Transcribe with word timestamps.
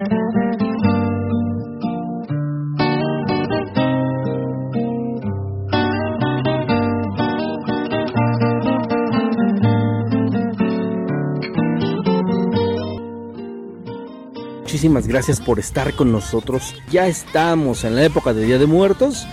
Muchísimas 0.00 0.16
gracias 15.06 15.38
por 15.42 15.58
estar 15.58 15.94
con 15.94 16.10
nosotros. 16.10 16.74
Ya 16.90 17.06
estamos 17.06 17.84
en 17.84 17.96
la 17.96 18.04
época 18.04 18.32
de 18.32 18.46
Día 18.46 18.56
de 18.56 18.64
Muertos. 18.64 19.26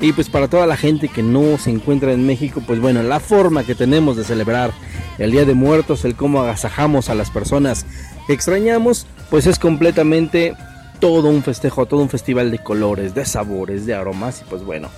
Y 0.00 0.12
pues 0.12 0.30
para 0.30 0.48
toda 0.48 0.66
la 0.66 0.78
gente 0.78 1.08
que 1.08 1.22
no 1.22 1.58
se 1.58 1.70
encuentra 1.70 2.12
en 2.12 2.24
México, 2.24 2.62
pues 2.66 2.80
bueno, 2.80 3.02
la 3.02 3.20
forma 3.20 3.64
que 3.64 3.74
tenemos 3.74 4.16
de 4.16 4.24
celebrar 4.24 4.72
el 5.18 5.30
Día 5.30 5.44
de 5.44 5.52
Muertos, 5.52 6.06
el 6.06 6.16
cómo 6.16 6.40
agasajamos 6.40 7.10
a 7.10 7.14
las 7.14 7.30
personas 7.30 7.84
que 8.26 8.32
extrañamos, 8.32 9.06
pues 9.30 9.46
es 9.46 9.58
completamente 9.58 10.54
todo 11.00 11.28
un 11.28 11.42
festejo, 11.42 11.86
todo 11.86 12.00
un 12.00 12.08
festival 12.08 12.50
de 12.50 12.58
colores, 12.58 13.14
de 13.14 13.24
sabores, 13.24 13.86
de 13.86 13.94
aromas. 13.94 14.42
Y 14.42 14.44
pues 14.44 14.62
bueno, 14.64 14.88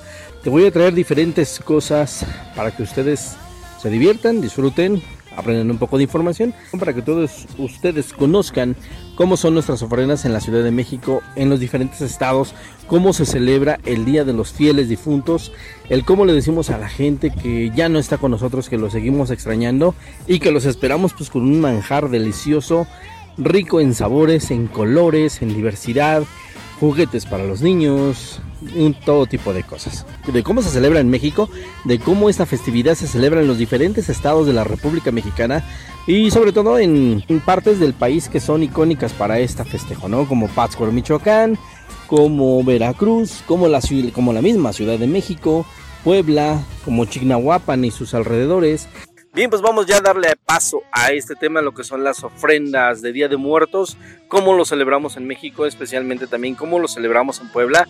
te 0.42 0.50
voy 0.50 0.66
a 0.66 0.70
traer 0.70 0.94
diferentes 0.94 1.60
cosas 1.60 2.24
para 2.54 2.70
que 2.70 2.82
ustedes 2.82 3.36
se 3.80 3.90
diviertan, 3.90 4.40
disfruten, 4.40 5.02
aprendan 5.36 5.70
un 5.70 5.78
poco 5.78 5.96
de 5.96 6.02
información 6.02 6.52
para 6.78 6.92
que 6.92 7.02
todos 7.02 7.46
ustedes 7.58 8.12
conozcan 8.12 8.74
cómo 9.14 9.36
son 9.36 9.54
nuestras 9.54 9.82
ofrendas 9.82 10.24
en 10.24 10.32
la 10.32 10.40
Ciudad 10.40 10.64
de 10.64 10.72
México, 10.72 11.22
en 11.36 11.48
los 11.48 11.60
diferentes 11.60 12.00
estados, 12.00 12.54
cómo 12.88 13.12
se 13.12 13.24
celebra 13.24 13.78
el 13.84 14.04
Día 14.04 14.24
de 14.24 14.32
los 14.32 14.52
Fieles 14.52 14.88
Difuntos, 14.88 15.52
el 15.88 16.04
cómo 16.04 16.24
le 16.24 16.32
decimos 16.32 16.70
a 16.70 16.78
la 16.78 16.88
gente 16.88 17.30
que 17.30 17.70
ya 17.70 17.88
no 17.88 18.00
está 18.00 18.18
con 18.18 18.32
nosotros, 18.32 18.68
que 18.68 18.78
lo 18.78 18.90
seguimos 18.90 19.30
extrañando 19.30 19.94
y 20.26 20.40
que 20.40 20.50
los 20.50 20.64
esperamos 20.64 21.12
pues 21.14 21.30
con 21.30 21.42
un 21.42 21.60
manjar 21.60 22.10
delicioso, 22.10 22.88
rico 23.38 23.80
en 23.80 23.94
sabores, 23.94 24.50
en 24.50 24.66
colores, 24.66 25.40
en 25.42 25.54
diversidad, 25.54 26.24
juguetes 26.80 27.26
para 27.26 27.44
los 27.44 27.62
niños, 27.62 28.40
un 28.76 28.94
todo 28.94 29.26
tipo 29.26 29.52
de 29.52 29.62
cosas. 29.62 30.06
De 30.32 30.42
cómo 30.42 30.62
se 30.62 30.70
celebra 30.70 31.00
en 31.00 31.10
México, 31.10 31.48
de 31.84 31.98
cómo 31.98 32.28
esta 32.28 32.46
festividad 32.46 32.94
se 32.94 33.06
celebra 33.06 33.40
en 33.40 33.46
los 33.46 33.58
diferentes 33.58 34.08
estados 34.08 34.46
de 34.46 34.52
la 34.52 34.64
República 34.64 35.12
Mexicana 35.12 35.64
y 36.06 36.30
sobre 36.30 36.52
todo 36.52 36.78
en, 36.78 37.22
partes 37.44 37.80
del 37.80 37.94
país 37.94 38.28
que 38.28 38.40
son 38.40 38.62
icónicas 38.62 39.12
para 39.12 39.38
esta 39.38 39.64
festejo, 39.64 40.08
¿no? 40.08 40.26
Como 40.26 40.48
Pátzcuaro, 40.48 40.92
Michoacán, 40.92 41.58
como 42.06 42.62
Veracruz, 42.64 43.42
como 43.46 43.68
la, 43.68 43.80
como 44.12 44.32
la 44.32 44.42
misma 44.42 44.72
Ciudad 44.72 44.98
de 44.98 45.06
México, 45.06 45.66
Puebla, 46.04 46.64
como 46.84 47.04
Chignahuapan 47.04 47.84
y 47.84 47.90
sus 47.90 48.14
alrededores. 48.14 48.88
Bien, 49.38 49.50
pues 49.50 49.62
vamos 49.62 49.86
ya 49.86 49.98
a 49.98 50.00
darle 50.00 50.34
paso 50.34 50.82
a 50.90 51.12
este 51.12 51.36
tema, 51.36 51.62
lo 51.62 51.72
que 51.72 51.84
son 51.84 52.02
las 52.02 52.24
ofrendas 52.24 53.02
de 53.02 53.12
Día 53.12 53.28
de 53.28 53.36
Muertos, 53.36 53.96
cómo 54.26 54.52
lo 54.52 54.64
celebramos 54.64 55.16
en 55.16 55.28
México, 55.28 55.64
especialmente 55.64 56.26
también 56.26 56.56
cómo 56.56 56.80
lo 56.80 56.88
celebramos 56.88 57.40
en 57.40 57.48
Puebla. 57.50 57.86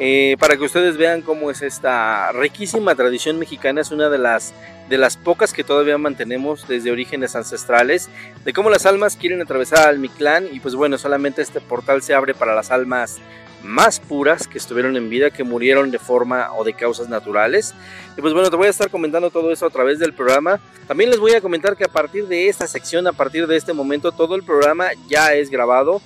Eh, 0.00 0.34
para 0.40 0.56
que 0.56 0.64
ustedes 0.64 0.96
vean 0.96 1.22
cómo 1.22 1.52
es 1.52 1.62
esta 1.62 2.32
riquísima 2.32 2.96
tradición 2.96 3.38
mexicana, 3.38 3.80
es 3.80 3.92
una 3.92 4.08
de 4.08 4.18
las, 4.18 4.54
de 4.88 4.98
las 4.98 5.16
pocas 5.16 5.52
que 5.52 5.62
todavía 5.62 5.98
mantenemos 5.98 6.66
desde 6.66 6.90
orígenes 6.90 7.36
ancestrales, 7.36 8.08
de 8.44 8.52
cómo 8.52 8.68
las 8.68 8.84
almas 8.84 9.14
quieren 9.14 9.40
atravesar 9.40 9.86
al 9.86 10.00
Mictlán 10.00 10.48
y 10.50 10.58
pues 10.58 10.74
bueno, 10.74 10.98
solamente 10.98 11.42
este 11.42 11.60
portal 11.60 12.02
se 12.02 12.14
abre 12.14 12.34
para 12.34 12.56
las 12.56 12.72
almas 12.72 13.20
más 13.64 14.00
puras 14.00 14.46
que 14.46 14.58
estuvieron 14.58 14.96
en 14.96 15.08
vida, 15.08 15.30
que 15.30 15.44
murieron 15.44 15.90
de 15.90 15.98
forma 15.98 16.52
o 16.54 16.64
de 16.64 16.74
causas 16.74 17.08
naturales. 17.08 17.74
Y 18.16 18.20
pues 18.20 18.32
bueno, 18.34 18.50
te 18.50 18.56
voy 18.56 18.66
a 18.66 18.70
estar 18.70 18.90
comentando 18.90 19.30
todo 19.30 19.52
eso 19.52 19.66
a 19.66 19.70
través 19.70 19.98
del 19.98 20.12
programa. 20.12 20.60
También 20.86 21.10
les 21.10 21.18
voy 21.18 21.32
a 21.34 21.40
comentar 21.40 21.76
que 21.76 21.84
a 21.84 21.88
partir 21.88 22.26
de 22.26 22.48
esta 22.48 22.66
sección, 22.66 23.06
a 23.06 23.12
partir 23.12 23.46
de 23.46 23.56
este 23.56 23.72
momento, 23.72 24.12
todo 24.12 24.34
el 24.34 24.42
programa 24.42 24.88
ya 25.08 25.34
es 25.34 25.50
grabado 25.50 26.00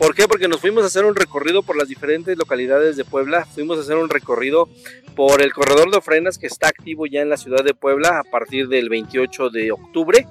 ¿Por 0.00 0.14
qué? 0.14 0.26
Porque 0.26 0.48
nos 0.48 0.62
fuimos 0.62 0.82
a 0.82 0.86
hacer 0.86 1.04
un 1.04 1.14
recorrido 1.14 1.62
por 1.62 1.76
las 1.76 1.86
diferentes 1.86 2.34
localidades 2.38 2.96
de 2.96 3.04
Puebla. 3.04 3.44
Fuimos 3.44 3.76
a 3.76 3.82
hacer 3.82 3.98
un 3.98 4.08
recorrido 4.08 4.66
por 5.14 5.42
el 5.42 5.52
corredor 5.52 5.90
de 5.90 5.98
ofrendas 5.98 6.38
que 6.38 6.46
está 6.46 6.68
activo 6.68 7.04
ya 7.04 7.20
en 7.20 7.28
la 7.28 7.36
ciudad 7.36 7.62
de 7.62 7.74
Puebla 7.74 8.18
a 8.18 8.24
partir 8.24 8.68
del 8.68 8.88
28 8.88 9.50
de 9.50 9.72
octubre. 9.72 10.26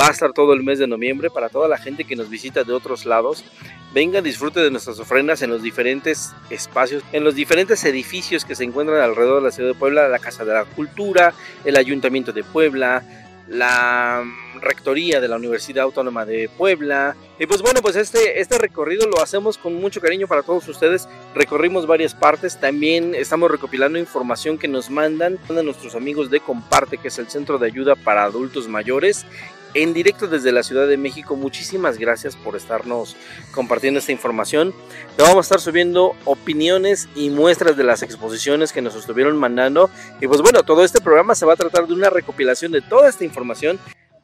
Va 0.00 0.08
a 0.08 0.12
estar 0.12 0.32
todo 0.32 0.54
el 0.54 0.62
mes 0.62 0.78
de 0.78 0.86
noviembre 0.86 1.28
para 1.28 1.50
toda 1.50 1.68
la 1.68 1.76
gente 1.76 2.04
que 2.04 2.16
nos 2.16 2.30
visita 2.30 2.64
de 2.64 2.72
otros 2.72 3.04
lados. 3.04 3.44
Venga, 3.92 4.22
disfrute 4.22 4.60
de 4.60 4.70
nuestras 4.70 4.98
ofrendas 4.98 5.42
en 5.42 5.50
los 5.50 5.62
diferentes 5.62 6.32
espacios, 6.48 7.02
en 7.12 7.22
los 7.22 7.34
diferentes 7.34 7.84
edificios 7.84 8.46
que 8.46 8.54
se 8.54 8.64
encuentran 8.64 9.02
alrededor 9.02 9.42
de 9.42 9.48
la 9.48 9.52
ciudad 9.52 9.68
de 9.68 9.78
Puebla, 9.78 10.08
la 10.08 10.18
Casa 10.18 10.46
de 10.46 10.54
la 10.54 10.64
Cultura, 10.64 11.34
el 11.66 11.76
Ayuntamiento 11.76 12.32
de 12.32 12.42
Puebla, 12.42 13.04
la 13.50 14.24
rectoría 14.60 15.20
de 15.20 15.26
la 15.26 15.36
Universidad 15.36 15.84
Autónoma 15.84 16.24
de 16.24 16.48
Puebla. 16.48 17.16
Y 17.38 17.46
pues 17.46 17.62
bueno, 17.62 17.80
pues 17.82 17.96
este, 17.96 18.40
este 18.40 18.58
recorrido 18.58 19.08
lo 19.08 19.20
hacemos 19.20 19.58
con 19.58 19.74
mucho 19.74 20.00
cariño 20.00 20.28
para 20.28 20.42
todos 20.42 20.68
ustedes. 20.68 21.08
Recorrimos 21.34 21.86
varias 21.86 22.14
partes, 22.14 22.58
también 22.60 23.14
estamos 23.14 23.50
recopilando 23.50 23.98
información 23.98 24.56
que 24.56 24.68
nos 24.68 24.88
mandan 24.88 25.38
de 25.48 25.62
nuestros 25.64 25.96
amigos 25.96 26.30
de 26.30 26.40
Comparte, 26.40 26.96
que 26.96 27.08
es 27.08 27.18
el 27.18 27.28
centro 27.28 27.58
de 27.58 27.66
ayuda 27.66 27.96
para 27.96 28.22
adultos 28.22 28.68
mayores 28.68 29.26
en 29.74 29.92
directo 29.92 30.26
desde 30.26 30.52
la 30.52 30.62
Ciudad 30.62 30.86
de 30.86 30.96
México. 30.96 31.36
Muchísimas 31.36 31.98
gracias 31.98 32.36
por 32.36 32.56
estarnos 32.56 33.16
compartiendo 33.52 34.00
esta 34.00 34.12
información. 34.12 34.74
Vamos 35.18 35.36
a 35.36 35.40
estar 35.40 35.60
subiendo 35.60 36.14
opiniones 36.24 37.08
y 37.14 37.30
muestras 37.30 37.76
de 37.76 37.84
las 37.84 38.02
exposiciones 38.02 38.72
que 38.72 38.82
nos 38.82 38.94
estuvieron 38.94 39.36
mandando. 39.36 39.90
Y 40.20 40.26
pues 40.26 40.42
bueno, 40.42 40.62
todo 40.62 40.84
este 40.84 41.00
programa 41.00 41.34
se 41.34 41.46
va 41.46 41.54
a 41.54 41.56
tratar 41.56 41.86
de 41.86 41.94
una 41.94 42.10
recopilación 42.10 42.72
de 42.72 42.80
toda 42.80 43.08
esta 43.08 43.24
información 43.24 43.78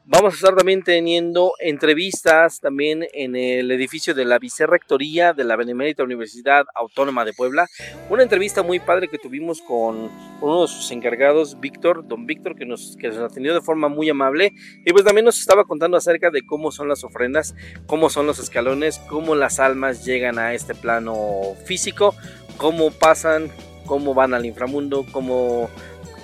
Vamos 0.09 0.35
a 0.35 0.37
estar 0.37 0.55
también 0.55 0.85
teniendo 0.85 1.55
entrevistas 1.59 2.61
también 2.61 3.09
en 3.13 3.35
el 3.35 3.73
edificio 3.73 4.15
de 4.15 4.25
la 4.25 4.39
Vicerrectoría 4.39 5.33
de 5.33 5.43
la 5.43 5.57
Benemérita 5.57 6.05
Universidad 6.05 6.65
Autónoma 6.77 7.25
de 7.25 7.33
Puebla. 7.33 7.67
Una 8.09 8.23
entrevista 8.23 8.63
muy 8.63 8.79
padre 8.79 9.09
que 9.09 9.19
tuvimos 9.19 9.61
con 9.63 10.09
uno 10.41 10.63
de 10.63 10.69
sus 10.69 10.93
encargados, 10.93 11.59
Víctor, 11.59 12.07
don 12.07 12.25
Víctor, 12.25 12.55
que 12.55 12.65
nos, 12.65 12.97
que 13.01 13.09
nos 13.09 13.19
atendió 13.19 13.53
de 13.53 13.61
forma 13.61 13.89
muy 13.89 14.09
amable. 14.09 14.53
Y 14.85 14.93
pues 14.93 15.05
también 15.05 15.25
nos 15.25 15.41
estaba 15.41 15.65
contando 15.65 15.97
acerca 15.97 16.31
de 16.31 16.47
cómo 16.47 16.71
son 16.71 16.89
las 16.89 17.03
ofrendas, 17.03 17.57
cómo 17.87 18.09
son 18.09 18.29
los 18.29 18.39
escalones, 18.39 19.01
cómo 19.09 19.35
las 19.35 19.59
almas 19.59 20.05
llegan 20.05 20.39
a 20.39 20.55
este 20.55 20.77
plano 20.77 21.57
físico, 21.65 22.15
cómo 22.59 22.93
pasan, 22.93 23.51
cómo 23.87 24.15
van 24.15 24.35
al 24.35 24.47
inframundo, 24.47 25.05
cómo 25.11 25.69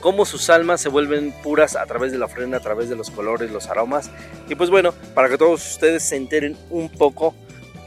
cómo 0.03 0.27
sus 0.27 0.51
almas 0.51 0.83
se 0.83 0.91
vuelven 0.91 1.33
puras 1.43 1.77
a 1.77 1.87
través 1.87 2.13
de 2.13 2.19
la 2.19 2.27
ofrenda, 2.27 2.59
a 2.59 2.61
través 2.61 2.91
de 2.91 2.97
los 2.97 3.11
colores, 3.11 3.51
los 3.51 3.69
aromas. 3.69 4.11
Y 4.49 4.57
pues 4.57 4.69
bueno, 4.69 4.93
para 5.15 5.31
que 5.31 5.39
todos 5.39 5.65
ustedes 5.65 6.03
se 6.03 6.17
enteren 6.17 6.57
un 6.69 6.91
poco 6.91 7.35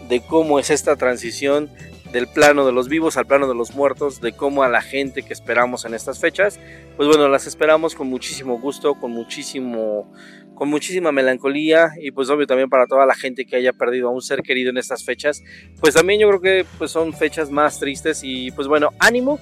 de 0.07 0.21
cómo 0.21 0.57
es 0.57 0.69
esta 0.69 0.95
transición 0.95 1.69
del 2.11 2.27
plano 2.27 2.65
de 2.65 2.71
los 2.71 2.87
vivos 2.87 3.17
al 3.17 3.25
plano 3.25 3.47
de 3.47 3.55
los 3.55 3.75
muertos, 3.75 4.21
de 4.21 4.31
cómo 4.31 4.63
a 4.63 4.69
la 4.69 4.81
gente 4.81 5.23
que 5.23 5.33
esperamos 5.33 5.83
en 5.83 5.93
estas 5.93 6.19
fechas, 6.19 6.59
pues 6.95 7.09
bueno, 7.09 7.27
las 7.27 7.47
esperamos 7.47 7.93
con 7.93 8.07
muchísimo 8.07 8.59
gusto, 8.59 8.95
con 8.95 9.11
muchísimo 9.11 10.09
con 10.53 10.69
muchísima 10.69 11.11
melancolía 11.11 11.89
y 12.01 12.11
pues 12.11 12.29
obvio 12.29 12.47
también 12.47 12.69
para 12.69 12.87
toda 12.87 13.05
la 13.05 13.13
gente 13.13 13.45
que 13.45 13.57
haya 13.57 13.73
perdido 13.73 14.07
a 14.07 14.11
un 14.11 14.21
ser 14.21 14.41
querido 14.41 14.69
en 14.69 14.77
estas 14.77 15.03
fechas, 15.03 15.43
pues 15.81 15.95
también 15.95 16.21
yo 16.21 16.29
creo 16.29 16.39
que 16.39 16.65
pues 16.77 16.91
son 16.91 17.11
fechas 17.11 17.51
más 17.51 17.77
tristes 17.77 18.21
y 18.23 18.51
pues 18.51 18.69
bueno, 18.69 18.91
ánimo, 18.99 19.37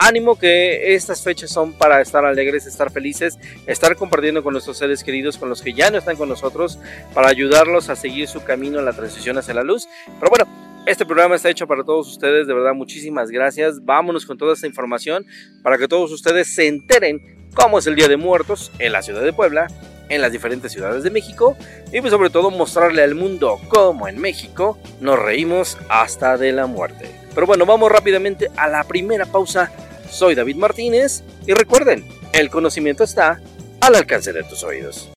ánimo 0.00 0.38
que 0.38 0.94
estas 0.94 1.22
fechas 1.22 1.50
son 1.50 1.72
para 1.74 2.00
estar 2.00 2.24
alegres, 2.24 2.66
estar 2.66 2.90
felices, 2.90 3.38
estar 3.66 3.94
compartiendo 3.96 4.42
con 4.42 4.54
nuestros 4.54 4.78
seres 4.78 5.04
queridos, 5.04 5.36
con 5.36 5.48
los 5.48 5.62
que 5.62 5.74
ya 5.74 5.90
no 5.90 5.98
están 5.98 6.16
con 6.16 6.28
nosotros, 6.28 6.78
para 7.14 7.28
ayudarlos 7.28 7.90
a 7.90 7.96
seguir 7.96 8.26
su 8.26 8.42
camino 8.42 8.78
en 8.78 8.86
la 8.86 8.92
transición 8.92 9.36
hacia 9.38 9.54
la 9.54 9.62
luz. 9.62 9.86
Pero 10.18 10.30
bueno, 10.30 10.46
este 10.86 11.04
programa 11.04 11.36
está 11.36 11.50
hecho 11.50 11.66
para 11.66 11.84
todos 11.84 12.08
ustedes, 12.08 12.46
de 12.46 12.54
verdad 12.54 12.72
muchísimas 12.72 13.30
gracias. 13.30 13.84
Vámonos 13.84 14.24
con 14.24 14.38
toda 14.38 14.54
esta 14.54 14.66
información 14.66 15.26
para 15.62 15.76
que 15.76 15.86
todos 15.86 16.10
ustedes 16.10 16.54
se 16.54 16.66
enteren 16.66 17.48
cómo 17.54 17.78
es 17.78 17.86
el 17.86 17.94
Día 17.94 18.08
de 18.08 18.16
Muertos 18.16 18.72
en 18.78 18.92
la 18.92 19.02
ciudad 19.02 19.22
de 19.22 19.32
Puebla, 19.34 19.66
en 20.08 20.22
las 20.22 20.32
diferentes 20.32 20.72
ciudades 20.72 21.02
de 21.04 21.10
México 21.10 21.56
y 21.92 22.00
pues 22.00 22.10
sobre 22.10 22.30
todo 22.30 22.50
mostrarle 22.50 23.02
al 23.02 23.14
mundo 23.14 23.60
cómo 23.68 24.08
en 24.08 24.18
México 24.18 24.78
nos 25.00 25.18
reímos 25.18 25.76
hasta 25.88 26.38
de 26.38 26.52
la 26.52 26.66
muerte. 26.66 27.10
Pero 27.34 27.46
bueno, 27.46 27.66
vamos 27.66 27.92
rápidamente 27.92 28.48
a 28.56 28.68
la 28.68 28.82
primera 28.84 29.26
pausa 29.26 29.70
soy 30.10 30.34
David 30.34 30.56
Martínez 30.56 31.22
y 31.46 31.54
recuerden, 31.54 32.06
el 32.32 32.50
conocimiento 32.50 33.04
está 33.04 33.40
al 33.80 33.94
alcance 33.94 34.32
de 34.32 34.42
tus 34.42 34.62
oídos. 34.64 35.10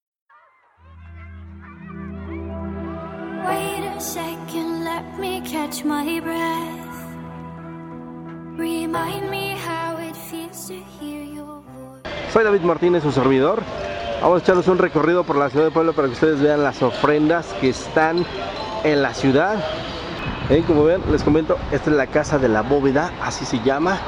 Soy 12.32 12.44
David 12.44 12.62
Martínez, 12.62 13.04
su 13.04 13.12
servidor. 13.12 13.62
Vamos 14.22 14.42
a 14.42 14.44
echarles 14.44 14.68
un 14.68 14.78
recorrido 14.78 15.24
por 15.24 15.36
la 15.36 15.50
ciudad 15.50 15.66
de 15.66 15.72
Puebla 15.72 15.92
para 15.92 16.08
que 16.08 16.14
ustedes 16.14 16.40
vean 16.40 16.64
las 16.64 16.82
ofrendas 16.82 17.46
que 17.60 17.70
están 17.70 18.26
en 18.84 19.02
la 19.02 19.14
ciudad. 19.14 19.64
Como 20.68 20.84
ven, 20.84 21.02
les 21.12 21.24
comento, 21.24 21.58
esta 21.72 21.90
es 21.90 21.96
la 21.96 22.08
casa 22.08 22.38
de 22.38 22.50
la 22.50 22.62
bóveda, 22.62 23.12
así 23.22 23.46
se 23.46 23.60
llama. 23.64 24.00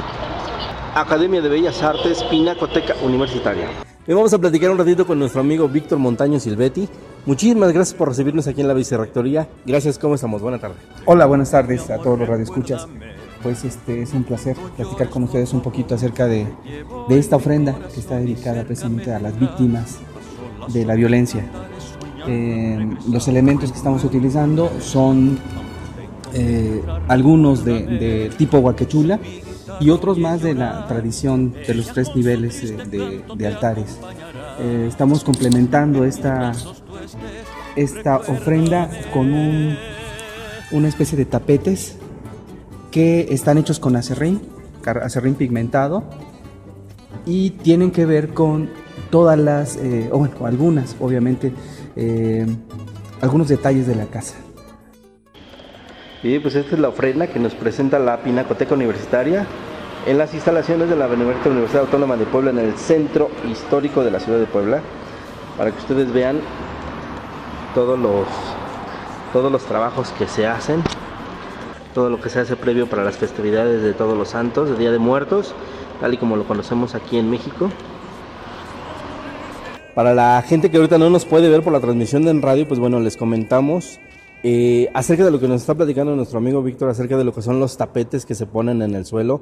Academia 0.93 1.41
de 1.41 1.49
Bellas 1.49 1.81
Artes, 1.81 2.23
Pinacoteca 2.23 2.93
Universitaria. 3.03 3.67
Y 4.07 4.13
vamos 4.13 4.33
a 4.33 4.37
platicar 4.37 4.69
un 4.69 4.77
ratito 4.77 5.07
con 5.07 5.17
nuestro 5.17 5.41
amigo 5.41 5.67
Víctor 5.67 5.97
Montaño 5.97 6.39
Silvetti. 6.39 6.87
Muchísimas 7.25 7.73
gracias 7.73 7.97
por 7.97 8.09
recibirnos 8.09 8.47
aquí 8.47 8.61
en 8.61 8.67
la 8.67 8.73
Vicerrectoría. 8.73 9.49
Gracias, 9.65 9.97
¿cómo 9.97 10.15
estamos? 10.15 10.41
Buenas 10.41 10.61
tardes. 10.61 10.77
Hola, 11.05 11.25
buenas 11.25 11.51
tardes 11.51 11.89
a 11.89 11.97
todos 11.97 12.19
los 12.19 12.27
radioescuchas. 12.29 12.87
Pues 13.41 13.63
este 13.63 14.03
es 14.03 14.13
un 14.13 14.23
placer 14.23 14.55
platicar 14.77 15.09
con 15.09 15.23
ustedes 15.23 15.53
un 15.53 15.61
poquito 15.61 15.95
acerca 15.95 16.27
de, 16.27 16.47
de 17.09 17.17
esta 17.17 17.35
ofrenda 17.35 17.75
que 17.93 17.99
está 17.99 18.15
dedicada 18.17 18.63
precisamente 18.63 19.13
a 19.13 19.19
las 19.19 19.39
víctimas 19.39 19.97
de 20.67 20.85
la 20.85 20.95
violencia. 20.95 21.45
Eh, 22.27 22.89
los 23.09 23.27
elementos 23.27 23.71
que 23.71 23.77
estamos 23.77 24.03
utilizando 24.03 24.71
son 24.79 25.37
eh, 26.35 26.81
algunos 27.07 27.63
de, 27.63 28.31
tipo 28.37 28.59
huaquechula 28.59 29.19
y 29.79 29.89
otros 29.89 30.17
más 30.17 30.41
de 30.41 30.53
la 30.53 30.85
tradición 30.87 31.53
de 31.65 31.73
los 31.73 31.87
tres 31.87 32.15
niveles 32.15 32.61
de, 32.91 33.23
de 33.35 33.47
altares. 33.47 33.97
Eh, 34.59 34.85
estamos 34.87 35.23
complementando 35.23 36.05
esta, 36.05 36.53
esta 37.75 38.17
ofrenda 38.17 38.89
con 39.13 39.33
un, 39.33 39.75
una 40.71 40.87
especie 40.87 41.17
de 41.17 41.25
tapetes 41.25 41.97
que 42.91 43.27
están 43.31 43.57
hechos 43.57 43.79
con 43.79 43.95
acerrín, 43.95 44.41
acerrín 44.85 45.35
pigmentado, 45.35 46.03
y 47.25 47.51
tienen 47.51 47.91
que 47.91 48.05
ver 48.05 48.33
con 48.33 48.69
todas 49.09 49.37
las, 49.37 49.77
eh, 49.77 50.09
o 50.11 50.19
bueno, 50.19 50.35
algunas, 50.45 50.95
obviamente, 50.99 51.51
eh, 51.95 52.45
algunos 53.21 53.47
detalles 53.47 53.87
de 53.87 53.95
la 53.95 54.05
casa. 54.05 54.35
Y 56.25 56.39
pues 56.39 56.55
esta 56.55 56.73
es 56.73 56.81
la 56.81 56.89
ofrenda 56.89 57.27
que 57.27 57.37
nos 57.37 57.53
presenta 57.53 57.99
la 57.99 58.17
Pinacoteca 58.17 58.73
Universitaria 58.73 59.45
en 60.07 60.17
las 60.17 60.33
instalaciones 60.33 60.89
de 60.89 60.95
la 60.95 61.05
Universidad 61.05 61.81
Autónoma 61.81 62.17
de 62.17 62.25
Puebla 62.25 62.49
en 62.49 62.57
el 62.57 62.75
centro 62.77 63.29
histórico 63.47 64.03
de 64.03 64.09
la 64.09 64.19
ciudad 64.19 64.39
de 64.39 64.47
Puebla 64.47 64.81
para 65.55 65.69
que 65.69 65.77
ustedes 65.77 66.11
vean 66.11 66.39
todos 67.75 67.99
los 67.99 68.25
todos 69.33 69.51
los 69.51 69.65
trabajos 69.65 70.09
que 70.17 70.27
se 70.27 70.47
hacen 70.47 70.81
todo 71.93 72.09
lo 72.09 72.19
que 72.19 72.29
se 72.29 72.39
hace 72.39 72.55
previo 72.55 72.87
para 72.87 73.03
las 73.03 73.17
festividades 73.17 73.83
de 73.83 73.93
todos 73.93 74.17
los 74.17 74.29
santos 74.29 74.67
de 74.67 74.77
Día 74.77 74.91
de 74.91 74.97
Muertos 74.97 75.53
tal 76.01 76.15
y 76.15 76.17
como 76.17 76.37
lo 76.37 76.45
conocemos 76.45 76.95
aquí 76.95 77.19
en 77.19 77.29
México. 77.29 77.69
Para 79.93 80.15
la 80.15 80.41
gente 80.41 80.71
que 80.71 80.77
ahorita 80.77 80.97
no 80.97 81.11
nos 81.11 81.23
puede 81.23 81.49
ver 81.49 81.61
por 81.61 81.71
la 81.71 81.81
transmisión 81.81 82.27
en 82.27 82.41
radio 82.41 82.67
pues 82.67 82.79
bueno 82.79 82.99
les 82.99 83.15
comentamos 83.15 83.99
eh, 84.47 84.91
acerca 84.93 85.25
de 85.25 85.31
lo 85.31 85.39
que 85.39 85.47
nos 85.47 85.61
está 85.61 85.73
platicando 85.73 86.15
nuestro 86.15 86.37
amigo 86.37 86.61
Víctor, 86.61 86.87
acerca 86.87 87.17
de 87.17 87.23
lo 87.23 87.33
que 87.33 87.41
son 87.41 87.59
los 87.59 87.77
tapetes 87.77 88.27
que 88.27 88.35
se 88.35 88.45
ponen 88.45 88.83
en 88.83 88.93
el 88.93 89.03
suelo, 89.03 89.41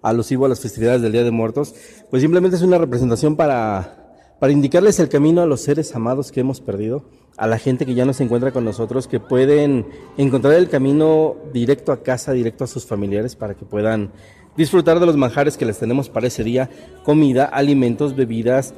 alusivo 0.00 0.46
a 0.46 0.48
las 0.48 0.60
festividades 0.60 1.02
del 1.02 1.10
Día 1.10 1.24
de 1.24 1.32
Muertos, 1.32 1.74
pues 2.08 2.22
simplemente 2.22 2.56
es 2.56 2.62
una 2.62 2.78
representación 2.78 3.34
para, 3.34 4.36
para 4.38 4.52
indicarles 4.52 5.00
el 5.00 5.08
camino 5.08 5.42
a 5.42 5.46
los 5.46 5.60
seres 5.60 5.96
amados 5.96 6.30
que 6.30 6.38
hemos 6.38 6.60
perdido, 6.60 7.02
a 7.36 7.48
la 7.48 7.58
gente 7.58 7.84
que 7.84 7.94
ya 7.94 8.04
no 8.04 8.12
se 8.12 8.22
encuentra 8.22 8.52
con 8.52 8.64
nosotros, 8.64 9.08
que 9.08 9.18
pueden 9.18 9.86
encontrar 10.18 10.54
el 10.54 10.68
camino 10.68 11.34
directo 11.52 11.90
a 11.90 12.04
casa, 12.04 12.30
directo 12.30 12.62
a 12.62 12.68
sus 12.68 12.86
familiares, 12.86 13.34
para 13.34 13.54
que 13.54 13.64
puedan 13.64 14.12
disfrutar 14.56 15.00
de 15.00 15.06
los 15.06 15.16
manjares 15.16 15.56
que 15.56 15.66
les 15.66 15.80
tenemos 15.80 16.08
para 16.08 16.28
ese 16.28 16.44
día, 16.44 16.70
comida, 17.02 17.44
alimentos, 17.44 18.14
bebidas, 18.14 18.72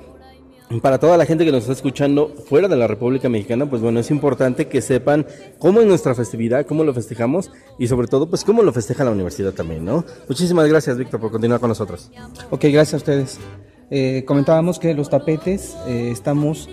para 0.83 0.99
toda 0.99 1.17
la 1.17 1.27
gente 1.27 1.45
que 1.45 1.53
nos 1.53 1.63
está 1.63 1.73
escuchando 1.73 2.35
fuera 2.49 2.67
de 2.67 2.77
la 2.77 2.87
República 2.87 3.29
Mexicana, 3.29 3.67
pues 3.67 3.83
bueno, 3.83 4.01
es 4.01 4.11
importante 4.11 4.67
que 4.67 4.83
sepan 4.83 5.27
cómo 5.59 5.81
es 5.81 5.87
nuestra 5.87 6.15
festividad, 6.15 6.67
cómo 6.67 6.83
lo 6.83 6.93
festejamos 6.93 7.53
y 7.79 7.87
sobre 7.87 8.09
todo, 8.09 8.29
pues 8.29 8.45
cómo 8.45 8.63
lo 8.63 8.73
festeja 8.73 9.05
la 9.05 9.13
universidad 9.13 9.53
también, 9.53 9.85
¿no? 9.85 10.05
Muchísimas 10.29 10.69
gracias, 10.69 10.99
Víctor, 10.99 11.21
por 11.21 11.31
continuar 11.31 11.61
con 11.61 11.69
nosotros. 11.69 12.11
Ok, 12.51 12.65
gracias 12.65 12.95
a 12.95 12.97
ustedes. 12.97 13.39
Eh, 13.91 14.25
comentábamos 14.27 14.81
que 14.81 14.93
los 14.95 15.09
tapetes 15.09 15.77
eh, 15.87 16.11
estamos 16.11 16.69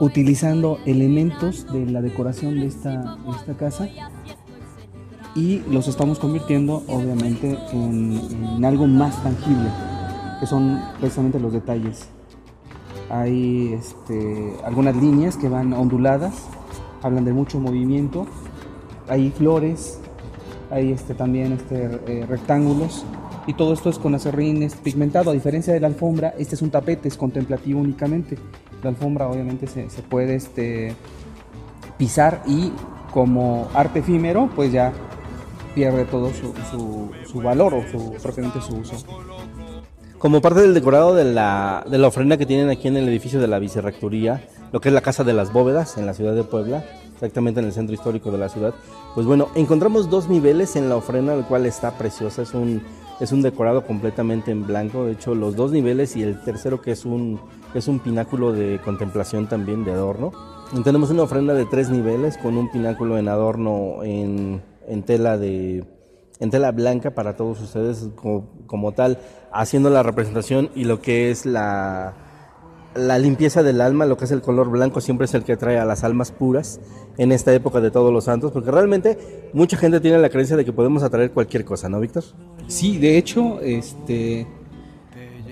utilizando 0.00 0.80
elementos 0.84 1.72
de 1.72 1.86
la 1.86 2.02
decoración 2.02 2.58
de 2.58 2.66
esta, 2.66 3.16
de 3.24 3.30
esta 3.38 3.54
casa 3.54 3.88
y 5.36 5.62
los 5.70 5.86
estamos 5.86 6.18
convirtiendo 6.18 6.82
obviamente 6.88 7.56
en, 7.72 8.20
en 8.56 8.64
algo 8.64 8.88
más 8.88 9.22
tangible, 9.22 9.68
que 10.40 10.46
son 10.46 10.82
precisamente 10.98 11.38
los 11.38 11.52
detalles 11.52 12.08
hay 13.14 13.74
este, 13.74 14.56
algunas 14.64 14.96
líneas 14.96 15.36
que 15.36 15.48
van 15.48 15.72
onduladas, 15.72 16.34
hablan 17.00 17.24
de 17.24 17.32
mucho 17.32 17.60
movimiento, 17.60 18.26
hay 19.08 19.30
flores, 19.30 20.00
hay 20.70 20.90
este, 20.90 21.14
también 21.14 21.52
este, 21.52 22.00
eh, 22.06 22.26
rectángulos 22.26 23.04
y 23.46 23.54
todo 23.54 23.72
esto 23.72 23.90
es 23.90 23.98
con 24.00 24.16
acerrín 24.16 24.68
pigmentado, 24.82 25.30
a 25.30 25.34
diferencia 25.34 25.72
de 25.72 25.78
la 25.78 25.86
alfombra, 25.86 26.34
este 26.38 26.56
es 26.56 26.62
un 26.62 26.70
tapete, 26.70 27.06
es 27.06 27.16
contemplativo 27.16 27.80
únicamente. 27.80 28.36
La 28.82 28.90
alfombra 28.90 29.28
obviamente 29.28 29.68
se, 29.68 29.86
puede 30.02 30.40
pisar 31.96 32.42
y 32.46 32.72
como 33.12 33.68
arte 33.74 34.00
efímero 34.00 34.50
pues 34.56 34.72
ya 34.72 34.92
pierde 35.74 36.04
todo 36.04 36.30
su, 36.32 36.52
su 37.26 37.40
valor 37.40 37.74
o 37.74 37.82
su, 37.86 38.14
propiamente 38.20 38.60
su 38.60 38.76
uso 38.76 38.96
como 40.24 40.40
parte 40.40 40.62
del 40.62 40.72
decorado 40.72 41.14
de 41.14 41.24
la, 41.24 41.84
de 41.86 41.98
la 41.98 42.08
ofrenda 42.08 42.38
que 42.38 42.46
tienen 42.46 42.70
aquí 42.70 42.88
en 42.88 42.96
el 42.96 43.06
edificio 43.06 43.42
de 43.42 43.46
la 43.46 43.58
Vicerrectoría, 43.58 44.42
lo 44.72 44.80
que 44.80 44.88
es 44.88 44.94
la 44.94 45.02
Casa 45.02 45.22
de 45.22 45.34
las 45.34 45.52
Bóvedas 45.52 45.98
en 45.98 46.06
la 46.06 46.14
ciudad 46.14 46.34
de 46.34 46.44
Puebla, 46.44 46.82
exactamente 47.12 47.60
en 47.60 47.66
el 47.66 47.74
centro 47.74 47.94
histórico 47.94 48.30
de 48.30 48.38
la 48.38 48.48
ciudad, 48.48 48.72
pues 49.14 49.26
bueno, 49.26 49.48
encontramos 49.54 50.08
dos 50.08 50.30
niveles 50.30 50.76
en 50.76 50.88
la 50.88 50.96
ofrenda, 50.96 51.34
el 51.34 51.44
cual 51.44 51.66
está 51.66 51.98
preciosa, 51.98 52.40
es 52.40 52.54
un, 52.54 52.80
es 53.20 53.32
un 53.32 53.42
decorado 53.42 53.84
completamente 53.84 54.50
en 54.50 54.66
blanco, 54.66 55.04
de 55.04 55.12
hecho 55.12 55.34
los 55.34 55.56
dos 55.56 55.72
niveles 55.72 56.16
y 56.16 56.22
el 56.22 56.40
tercero 56.40 56.80
que 56.80 56.92
es 56.92 57.04
un, 57.04 57.38
es 57.74 57.86
un 57.86 57.98
pináculo 57.98 58.54
de 58.54 58.80
contemplación 58.82 59.46
también 59.46 59.84
de 59.84 59.92
adorno. 59.92 60.32
Tenemos 60.84 61.10
una 61.10 61.24
ofrenda 61.24 61.52
de 61.52 61.66
tres 61.66 61.90
niveles 61.90 62.38
con 62.38 62.56
un 62.56 62.72
pináculo 62.72 63.18
en 63.18 63.28
adorno 63.28 64.02
en, 64.02 64.62
en 64.88 65.02
tela 65.02 65.36
de 65.36 65.84
en 66.40 66.50
tela 66.50 66.72
blanca 66.72 67.12
para 67.12 67.36
todos 67.36 67.60
ustedes 67.60 68.08
como, 68.16 68.46
como, 68.66 68.92
tal, 68.92 69.18
haciendo 69.52 69.90
la 69.90 70.02
representación 70.02 70.70
y 70.74 70.84
lo 70.84 71.00
que 71.00 71.30
es 71.30 71.46
la, 71.46 72.14
la 72.94 73.18
limpieza 73.18 73.62
del 73.62 73.80
alma, 73.80 74.06
lo 74.06 74.16
que 74.16 74.24
es 74.24 74.30
el 74.30 74.42
color 74.42 74.70
blanco 74.70 75.00
siempre 75.00 75.26
es 75.26 75.34
el 75.34 75.44
que 75.44 75.56
trae 75.56 75.78
a 75.78 75.84
las 75.84 76.04
almas 76.04 76.32
puras 76.32 76.80
en 77.18 77.32
esta 77.32 77.52
época 77.52 77.80
de 77.80 77.90
todos 77.90 78.12
los 78.12 78.24
santos, 78.24 78.52
porque 78.52 78.70
realmente 78.70 79.50
mucha 79.52 79.76
gente 79.76 80.00
tiene 80.00 80.18
la 80.18 80.28
creencia 80.28 80.56
de 80.56 80.64
que 80.64 80.72
podemos 80.72 81.02
atraer 81.02 81.30
cualquier 81.30 81.64
cosa, 81.64 81.88
¿no, 81.88 82.00
Víctor? 82.00 82.24
Sí, 82.66 82.98
de 82.98 83.16
hecho, 83.16 83.60
este, 83.60 84.46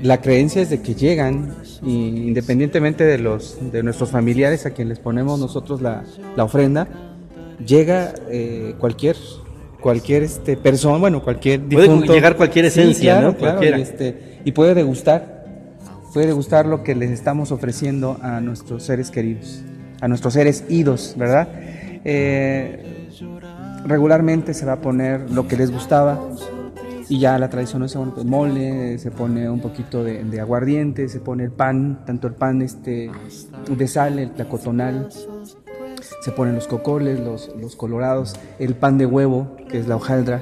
la 0.02 0.20
creencia 0.20 0.62
es 0.62 0.70
de 0.70 0.82
que 0.82 0.94
llegan, 0.94 1.56
independientemente 1.82 3.04
de, 3.04 3.18
los, 3.18 3.58
de 3.70 3.82
nuestros 3.82 4.10
familiares 4.10 4.66
a 4.66 4.70
quien 4.70 4.88
les 4.88 4.98
ponemos 4.98 5.38
nosotros 5.38 5.80
la, 5.80 6.04
la 6.36 6.44
ofrenda, 6.44 6.88
llega 7.64 8.14
eh, 8.28 8.74
cualquier 8.78 9.16
cualquier 9.82 10.22
este 10.22 10.56
persona, 10.56 10.96
bueno, 10.96 11.22
cualquier 11.22 11.68
difunto. 11.68 12.06
Puede 12.06 12.14
llegar 12.14 12.36
cualquier 12.36 12.64
esencia, 12.66 13.20
¿no? 13.20 13.36
Claro, 13.36 13.62
y, 13.62 13.82
este, 13.82 14.40
y 14.44 14.52
puede 14.52 14.74
degustar, 14.74 15.44
puede 16.14 16.28
degustar 16.28 16.64
lo 16.64 16.82
que 16.82 16.94
les 16.94 17.10
estamos 17.10 17.52
ofreciendo 17.52 18.18
a 18.22 18.40
nuestros 18.40 18.84
seres 18.84 19.10
queridos, 19.10 19.62
a 20.00 20.08
nuestros 20.08 20.32
seres 20.32 20.64
idos, 20.70 21.14
¿verdad? 21.18 21.48
Eh, 22.04 23.08
regularmente 23.84 24.54
se 24.54 24.64
va 24.64 24.74
a 24.74 24.80
poner 24.80 25.30
lo 25.30 25.46
que 25.46 25.56
les 25.56 25.70
gustaba 25.70 26.18
y 27.08 27.18
ya 27.18 27.38
la 27.38 27.50
tradición 27.50 27.82
es 27.82 27.94
el 27.94 28.24
mole, 28.24 28.98
se 28.98 29.10
pone 29.10 29.50
un 29.50 29.60
poquito 29.60 30.02
de, 30.02 30.24
de, 30.24 30.40
aguardiente, 30.40 31.08
se 31.08 31.20
pone 31.20 31.44
el 31.44 31.50
pan, 31.50 32.04
tanto 32.06 32.26
el 32.26 32.34
pan 32.34 32.62
este 32.62 33.10
de 33.68 33.88
sal, 33.88 34.18
el 34.18 34.30
tacotonal, 34.30 35.08
se 36.22 36.30
ponen 36.30 36.54
los 36.54 36.68
cocoles, 36.68 37.18
los, 37.18 37.50
los 37.60 37.74
colorados, 37.74 38.34
el 38.60 38.76
pan 38.76 38.96
de 38.96 39.06
huevo, 39.06 39.56
que 39.68 39.78
es 39.78 39.88
la 39.88 39.96
hojaldra, 39.96 40.40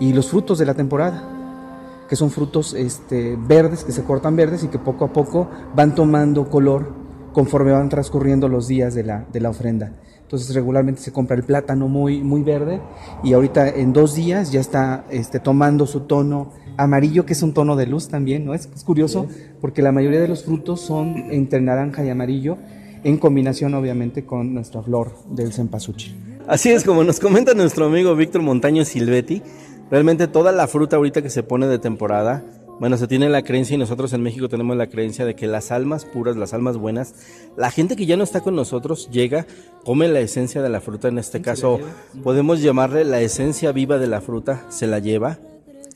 y 0.00 0.12
los 0.12 0.28
frutos 0.28 0.58
de 0.58 0.66
la 0.66 0.74
temporada, 0.74 2.04
que 2.10 2.14
son 2.14 2.30
frutos 2.30 2.74
este, 2.74 3.36
verdes, 3.36 3.84
que 3.84 3.92
se 3.92 4.04
cortan 4.04 4.36
verdes 4.36 4.64
y 4.64 4.68
que 4.68 4.78
poco 4.78 5.06
a 5.06 5.12
poco 5.12 5.48
van 5.74 5.94
tomando 5.94 6.50
color 6.50 6.92
conforme 7.32 7.72
van 7.72 7.88
transcurriendo 7.88 8.48
los 8.48 8.68
días 8.68 8.94
de 8.94 9.04
la, 9.04 9.24
de 9.32 9.40
la 9.40 9.48
ofrenda. 9.48 9.92
Entonces 10.20 10.54
regularmente 10.54 11.00
se 11.00 11.10
compra 11.10 11.36
el 11.36 11.42
plátano 11.42 11.88
muy, 11.88 12.22
muy 12.22 12.42
verde 12.42 12.82
y 13.24 13.32
ahorita 13.32 13.66
en 13.66 13.94
dos 13.94 14.14
días 14.14 14.52
ya 14.52 14.60
está 14.60 15.06
este, 15.08 15.40
tomando 15.40 15.86
su 15.86 16.00
tono 16.00 16.52
amarillo, 16.76 17.24
que 17.24 17.32
es 17.32 17.42
un 17.42 17.54
tono 17.54 17.76
de 17.76 17.86
luz 17.86 18.08
también, 18.08 18.44
¿no? 18.44 18.52
Es, 18.52 18.68
es 18.74 18.84
curioso 18.84 19.26
porque 19.62 19.80
la 19.80 19.90
mayoría 19.90 20.20
de 20.20 20.28
los 20.28 20.44
frutos 20.44 20.82
son 20.82 21.16
entre 21.30 21.62
naranja 21.62 22.04
y 22.04 22.10
amarillo 22.10 22.58
en 23.04 23.18
combinación 23.18 23.74
obviamente 23.74 24.24
con 24.24 24.54
nuestra 24.54 24.82
flor 24.82 25.12
del 25.28 25.52
cempasúchil. 25.52 26.14
Así 26.46 26.70
es 26.70 26.84
como 26.84 27.04
nos 27.04 27.20
comenta 27.20 27.54
nuestro 27.54 27.86
amigo 27.86 28.16
Víctor 28.16 28.42
Montaño 28.42 28.84
Silvetti, 28.84 29.42
realmente 29.90 30.28
toda 30.28 30.52
la 30.52 30.66
fruta 30.66 30.96
ahorita 30.96 31.22
que 31.22 31.30
se 31.30 31.42
pone 31.42 31.66
de 31.66 31.78
temporada, 31.78 32.44
bueno, 32.80 32.96
se 32.96 33.08
tiene 33.08 33.28
la 33.28 33.42
creencia 33.42 33.74
y 33.74 33.78
nosotros 33.78 34.12
en 34.12 34.22
México 34.22 34.48
tenemos 34.48 34.76
la 34.76 34.86
creencia 34.86 35.24
de 35.24 35.34
que 35.34 35.48
las 35.48 35.72
almas 35.72 36.04
puras, 36.04 36.36
las 36.36 36.54
almas 36.54 36.76
buenas, 36.76 37.14
la 37.56 37.72
gente 37.72 37.96
que 37.96 38.06
ya 38.06 38.16
no 38.16 38.22
está 38.22 38.40
con 38.40 38.54
nosotros 38.54 39.10
llega, 39.10 39.46
come 39.84 40.06
la 40.06 40.20
esencia 40.20 40.62
de 40.62 40.68
la 40.68 40.80
fruta, 40.80 41.08
en 41.08 41.18
este 41.18 41.42
caso 41.42 41.80
podemos 42.22 42.62
llamarle 42.62 43.04
la 43.04 43.20
esencia 43.20 43.72
viva 43.72 43.98
de 43.98 44.06
la 44.06 44.20
fruta, 44.20 44.64
se 44.68 44.86
la 44.86 45.00
lleva 45.00 45.40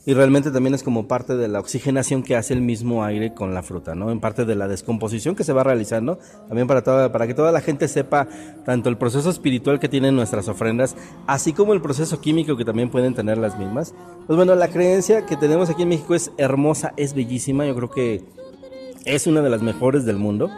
y 0.04 0.14
realmente 0.14 0.50
también 0.50 0.74
es 0.74 0.82
como 0.82 1.06
parte 1.06 1.36
de 1.36 1.46
la 1.46 1.60
oxigenación 1.60 2.22
que 2.22 2.34
hace 2.34 2.54
el 2.54 2.60
mismo 2.60 3.04
aire 3.04 3.34
con 3.34 3.54
la 3.54 3.62
fruta, 3.62 3.94
¿no? 3.94 4.10
En 4.10 4.20
parte 4.20 4.44
de 4.44 4.56
la 4.56 4.66
descomposición 4.66 5.36
que 5.36 5.44
se 5.44 5.52
va 5.52 5.62
realizando, 5.62 6.18
también 6.48 6.66
para 6.66 6.82
toda, 6.82 7.12
para 7.12 7.26
que 7.26 7.34
toda 7.34 7.52
la 7.52 7.60
gente 7.60 7.86
sepa 7.86 8.26
tanto 8.64 8.88
el 8.88 8.96
proceso 8.96 9.30
espiritual 9.30 9.78
que 9.78 9.88
tienen 9.88 10.16
nuestras 10.16 10.48
ofrendas, 10.48 10.96
así 11.26 11.52
como 11.52 11.72
el 11.72 11.80
proceso 11.80 12.20
químico 12.20 12.56
que 12.56 12.64
también 12.64 12.90
pueden 12.90 13.14
tener 13.14 13.38
las 13.38 13.56
mismas. 13.58 13.94
Pues 14.26 14.36
bueno, 14.36 14.54
la 14.56 14.68
creencia 14.68 15.24
que 15.24 15.36
tenemos 15.36 15.70
aquí 15.70 15.82
en 15.82 15.90
México 15.90 16.14
es 16.14 16.32
hermosa, 16.36 16.94
es 16.96 17.14
bellísima, 17.14 17.64
yo 17.64 17.76
creo 17.76 17.90
que 17.90 18.24
es 19.04 19.26
una 19.26 19.40
de 19.40 19.50
las 19.50 19.62
mejores 19.62 20.04
del 20.04 20.16
mundo. 20.16 20.50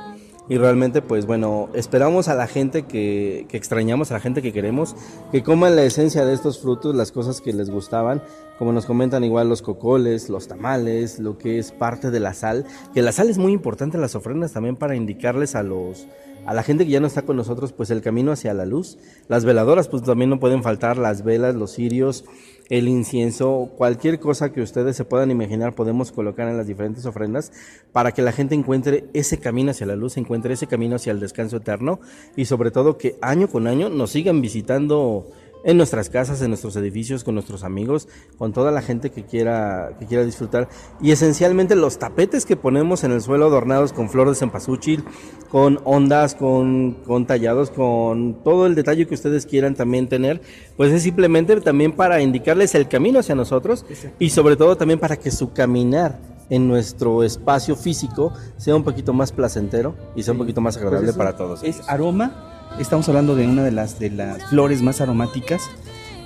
Y 0.46 0.58
realmente, 0.58 1.00
pues 1.00 1.24
bueno, 1.24 1.70
esperamos 1.72 2.28
a 2.28 2.34
la 2.34 2.46
gente 2.46 2.82
que, 2.82 3.46
que, 3.48 3.56
extrañamos, 3.56 4.10
a 4.10 4.14
la 4.14 4.20
gente 4.20 4.42
que 4.42 4.52
queremos, 4.52 4.94
que 5.32 5.42
coman 5.42 5.74
la 5.74 5.84
esencia 5.84 6.26
de 6.26 6.34
estos 6.34 6.60
frutos, 6.60 6.94
las 6.94 7.12
cosas 7.12 7.40
que 7.40 7.54
les 7.54 7.70
gustaban, 7.70 8.22
como 8.58 8.72
nos 8.72 8.86
comentan 8.86 9.24
igual 9.24 9.48
los 9.48 9.62
cocoles, 9.62 10.28
los 10.28 10.48
tamales, 10.48 11.18
lo 11.18 11.38
que 11.38 11.58
es 11.58 11.72
parte 11.72 12.10
de 12.10 12.20
la 12.20 12.34
sal, 12.34 12.64
que 12.92 13.02
la 13.02 13.12
sal 13.12 13.28
es 13.28 13.38
muy 13.38 13.52
importante 13.52 13.96
en 13.96 14.00
las 14.00 14.14
ofrendas 14.14 14.52
también 14.52 14.76
para 14.76 14.96
indicarles 14.96 15.54
a 15.54 15.62
los 15.62 16.06
a 16.46 16.52
la 16.52 16.62
gente 16.62 16.84
que 16.84 16.90
ya 16.90 17.00
no 17.00 17.06
está 17.06 17.22
con 17.22 17.36
nosotros, 17.36 17.72
pues 17.72 17.90
el 17.90 18.02
camino 18.02 18.32
hacia 18.32 18.52
la 18.52 18.66
luz. 18.66 18.98
Las 19.28 19.46
veladoras, 19.46 19.88
pues 19.88 20.02
también 20.02 20.28
no 20.28 20.40
pueden 20.40 20.62
faltar, 20.62 20.98
las 20.98 21.24
velas, 21.24 21.54
los 21.54 21.72
cirios, 21.72 22.24
el 22.68 22.88
incienso, 22.88 23.70
cualquier 23.76 24.20
cosa 24.20 24.52
que 24.52 24.62
ustedes 24.62 24.96
se 24.96 25.04
puedan 25.04 25.30
imaginar 25.30 25.74
podemos 25.74 26.12
colocar 26.12 26.48
en 26.48 26.56
las 26.56 26.66
diferentes 26.66 27.04
ofrendas 27.04 27.52
para 27.92 28.12
que 28.12 28.22
la 28.22 28.32
gente 28.32 28.54
encuentre 28.54 29.04
ese 29.12 29.38
camino 29.38 29.70
hacia 29.70 29.86
la 29.86 29.96
luz, 29.96 30.16
encuentre 30.16 30.54
ese 30.54 30.66
camino 30.66 30.96
hacia 30.96 31.12
el 31.12 31.20
descanso 31.20 31.58
eterno 31.58 32.00
y 32.36 32.46
sobre 32.46 32.70
todo 32.70 32.96
que 32.96 33.16
año 33.20 33.48
con 33.48 33.66
año 33.66 33.90
nos 33.90 34.10
sigan 34.10 34.40
visitando 34.40 35.26
en 35.64 35.76
nuestras 35.76 36.10
casas, 36.10 36.40
en 36.42 36.50
nuestros 36.50 36.76
edificios, 36.76 37.24
con 37.24 37.34
nuestros 37.34 37.64
amigos, 37.64 38.08
con 38.38 38.52
toda 38.52 38.70
la 38.70 38.82
gente 38.82 39.10
que 39.10 39.24
quiera, 39.24 39.96
que 39.98 40.06
quiera 40.06 40.24
disfrutar. 40.24 40.68
Y 41.00 41.10
esencialmente 41.10 41.74
los 41.74 41.98
tapetes 41.98 42.44
que 42.46 42.56
ponemos 42.56 43.02
en 43.02 43.12
el 43.12 43.20
suelo 43.20 43.46
adornados 43.46 43.92
con 43.92 44.10
flores 44.10 44.34
de 44.34 44.40
cempasúchil, 44.40 45.04
con 45.50 45.80
ondas, 45.84 46.34
con, 46.34 47.02
con 47.04 47.26
tallados, 47.26 47.70
con 47.70 48.42
todo 48.44 48.66
el 48.66 48.74
detalle 48.74 49.06
que 49.06 49.14
ustedes 49.14 49.46
quieran 49.46 49.74
también 49.74 50.08
tener, 50.08 50.40
pues 50.76 50.92
es 50.92 51.02
simplemente 51.02 51.60
también 51.60 51.92
para 51.92 52.20
indicarles 52.20 52.74
el 52.74 52.88
camino 52.88 53.18
hacia 53.18 53.34
nosotros 53.34 53.84
y 54.18 54.30
sobre 54.30 54.56
todo 54.56 54.76
también 54.76 54.98
para 54.98 55.16
que 55.16 55.30
su 55.30 55.52
caminar 55.52 56.20
en 56.50 56.68
nuestro 56.68 57.22
espacio 57.22 57.74
físico 57.76 58.32
sea 58.56 58.76
un 58.76 58.84
poquito 58.84 59.12
más 59.12 59.32
placentero 59.32 59.94
y 60.14 60.22
sea 60.22 60.32
un 60.32 60.38
poquito 60.38 60.60
más 60.60 60.76
pues 60.76 60.84
agradable 60.84 61.12
para 61.14 61.36
todos. 61.36 61.62
Es 61.62 61.80
aroma 61.88 62.53
Estamos 62.78 63.08
hablando 63.08 63.36
de 63.36 63.46
una 63.46 63.62
de 63.62 63.70
las, 63.70 64.00
de 64.00 64.10
las 64.10 64.44
flores 64.46 64.82
más 64.82 65.00
aromáticas 65.00 65.70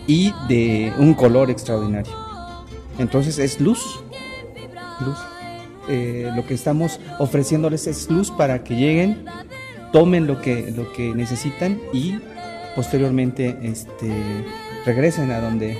y 0.06 0.32
de 0.48 0.92
un 0.98 1.12
color 1.12 1.50
extraordinario. 1.50 2.12
Entonces 2.98 3.38
es 3.38 3.60
luz, 3.60 4.00
luz. 5.04 5.18
Eh, 5.90 6.30
lo 6.34 6.46
que 6.46 6.54
estamos 6.54 7.00
ofreciéndoles 7.18 7.86
es 7.86 8.10
luz 8.10 8.30
para 8.30 8.64
que 8.64 8.76
lleguen, 8.76 9.26
tomen 9.92 10.26
lo 10.26 10.40
que, 10.40 10.70
lo 10.70 10.90
que 10.92 11.14
necesitan 11.14 11.80
y 11.92 12.18
posteriormente 12.74 13.58
este, 13.62 14.10
regresen 14.86 15.30
a 15.30 15.40
donde, 15.40 15.78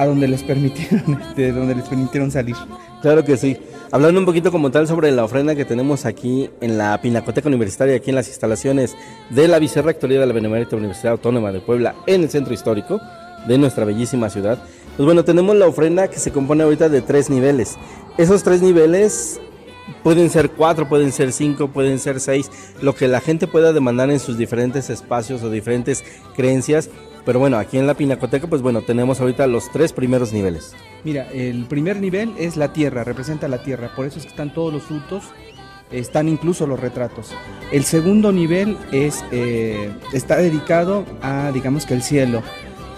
a 0.00 0.06
donde 0.06 0.26
les 0.26 0.42
permitieron, 0.42 1.20
de 1.36 1.52
donde 1.52 1.74
les 1.74 1.86
permitieron 1.86 2.30
salir. 2.30 2.56
Claro 3.02 3.22
que 3.22 3.36
sí. 3.36 3.58
Hablando 3.92 4.18
un 4.18 4.24
poquito 4.24 4.50
como 4.50 4.70
tal 4.70 4.86
sobre 4.86 5.10
la 5.10 5.24
ofrenda 5.24 5.54
que 5.54 5.66
tenemos 5.66 6.06
aquí 6.06 6.48
en 6.62 6.78
la 6.78 6.98
Pinacoteca 7.02 7.48
Universitaria, 7.48 7.96
aquí 7.96 8.08
en 8.08 8.16
las 8.16 8.28
instalaciones 8.28 8.96
de 9.28 9.46
la 9.46 9.58
Vicerrectoría 9.58 10.18
de 10.18 10.26
la 10.26 10.32
Benemérita 10.32 10.76
Universidad 10.76 11.12
Autónoma 11.12 11.52
de 11.52 11.60
Puebla, 11.60 11.96
en 12.06 12.22
el 12.22 12.30
centro 12.30 12.54
histórico 12.54 12.98
de 13.46 13.58
nuestra 13.58 13.84
bellísima 13.84 14.30
ciudad. 14.30 14.62
Pues 14.96 15.04
bueno, 15.04 15.22
tenemos 15.22 15.54
la 15.56 15.66
ofrenda 15.66 16.08
que 16.08 16.18
se 16.18 16.30
compone 16.30 16.62
ahorita 16.62 16.88
de 16.88 17.02
tres 17.02 17.28
niveles. 17.28 17.76
Esos 18.16 18.42
tres 18.42 18.62
niveles 18.62 19.38
pueden 20.02 20.30
ser 20.30 20.50
cuatro, 20.52 20.88
pueden 20.88 21.12
ser 21.12 21.30
cinco, 21.32 21.68
pueden 21.68 21.98
ser 21.98 22.20
seis, 22.20 22.50
lo 22.80 22.94
que 22.94 23.06
la 23.06 23.20
gente 23.20 23.46
pueda 23.46 23.74
demandar 23.74 24.10
en 24.10 24.18
sus 24.18 24.38
diferentes 24.38 24.88
espacios 24.88 25.42
o 25.42 25.50
diferentes 25.50 26.04
creencias 26.34 26.88
pero 27.24 27.38
bueno, 27.38 27.58
aquí 27.58 27.78
en 27.78 27.86
la 27.86 27.94
Pinacoteca, 27.94 28.46
pues 28.46 28.62
bueno, 28.62 28.82
tenemos 28.82 29.20
ahorita 29.20 29.46
los 29.46 29.70
tres 29.70 29.92
primeros 29.92 30.32
niveles. 30.32 30.74
Mira, 31.04 31.28
el 31.32 31.66
primer 31.66 32.00
nivel 32.00 32.34
es 32.38 32.56
la 32.56 32.72
tierra, 32.72 33.04
representa 33.04 33.48
la 33.48 33.62
tierra, 33.62 33.94
por 33.94 34.06
eso 34.06 34.18
es 34.18 34.24
que 34.24 34.30
están 34.30 34.52
todos 34.52 34.72
los 34.72 34.82
frutos, 34.82 35.24
están 35.90 36.28
incluso 36.28 36.66
los 36.66 36.78
retratos. 36.78 37.32
El 37.72 37.84
segundo 37.84 38.32
nivel 38.32 38.76
es, 38.92 39.24
eh, 39.32 39.90
está 40.12 40.36
dedicado 40.36 41.04
a, 41.22 41.50
digamos 41.52 41.86
que 41.86 41.94
el 41.94 42.02
cielo. 42.02 42.42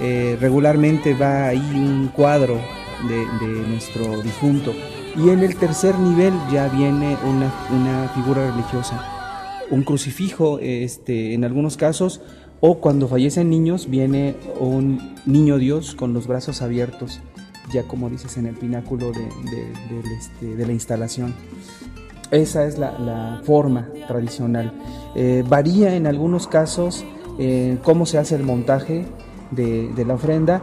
Eh, 0.01 0.37
regularmente 0.41 1.15
va 1.15 1.47
ahí 1.47 1.71
un 1.75 2.09
cuadro 2.09 2.59
de, 3.09 3.47
nuestro 3.69 4.23
difunto. 4.23 4.75
Y 5.17 5.29
en 5.29 5.41
el 5.41 5.57
tercer 5.57 5.99
nivel 5.99 6.33
ya 6.51 6.69
viene 6.69 7.17
una, 7.25 7.53
una 7.71 8.09
figura 8.15 8.51
religiosa, 8.51 9.65
un 9.71 9.83
crucifijo, 9.83 10.59
este, 10.61 11.35
en 11.35 11.45
algunos 11.45 11.77
casos 11.77 12.21
o 12.65 12.77
cuando 12.79 13.09
fallecen 13.09 13.51
niños 13.51 13.91
viene 13.91 14.37
un 14.61 15.17
niño 15.27 15.59
Dios 15.59 15.97
con 15.97 16.15
los 16.15 16.29
brazos 16.29 16.63
abiertos, 16.63 17.21
ya 17.73 17.83
como 17.89 18.09
dices 18.09 18.37
en 18.37 18.47
el 18.47 18.55
pináculo 18.55 19.11
de, 19.11 19.29
este, 20.17 20.65
la 20.65 20.73
instalación. 20.73 21.35
Esa 22.31 22.65
es 22.65 22.79
la, 22.79 23.41
forma 23.45 23.89
tradicional. 24.07 24.73
Eh, 25.17 25.43
varía 25.49 25.97
en 25.97 26.07
algunos 26.07 26.47
casos 26.47 27.05
eh, 27.41 27.79
cómo 27.83 28.07
se 28.07 28.19
hace 28.19 28.37
el 28.37 28.45
montaje 28.45 29.07
de, 29.51 30.05
la 30.07 30.15
ofrenda 30.15 30.63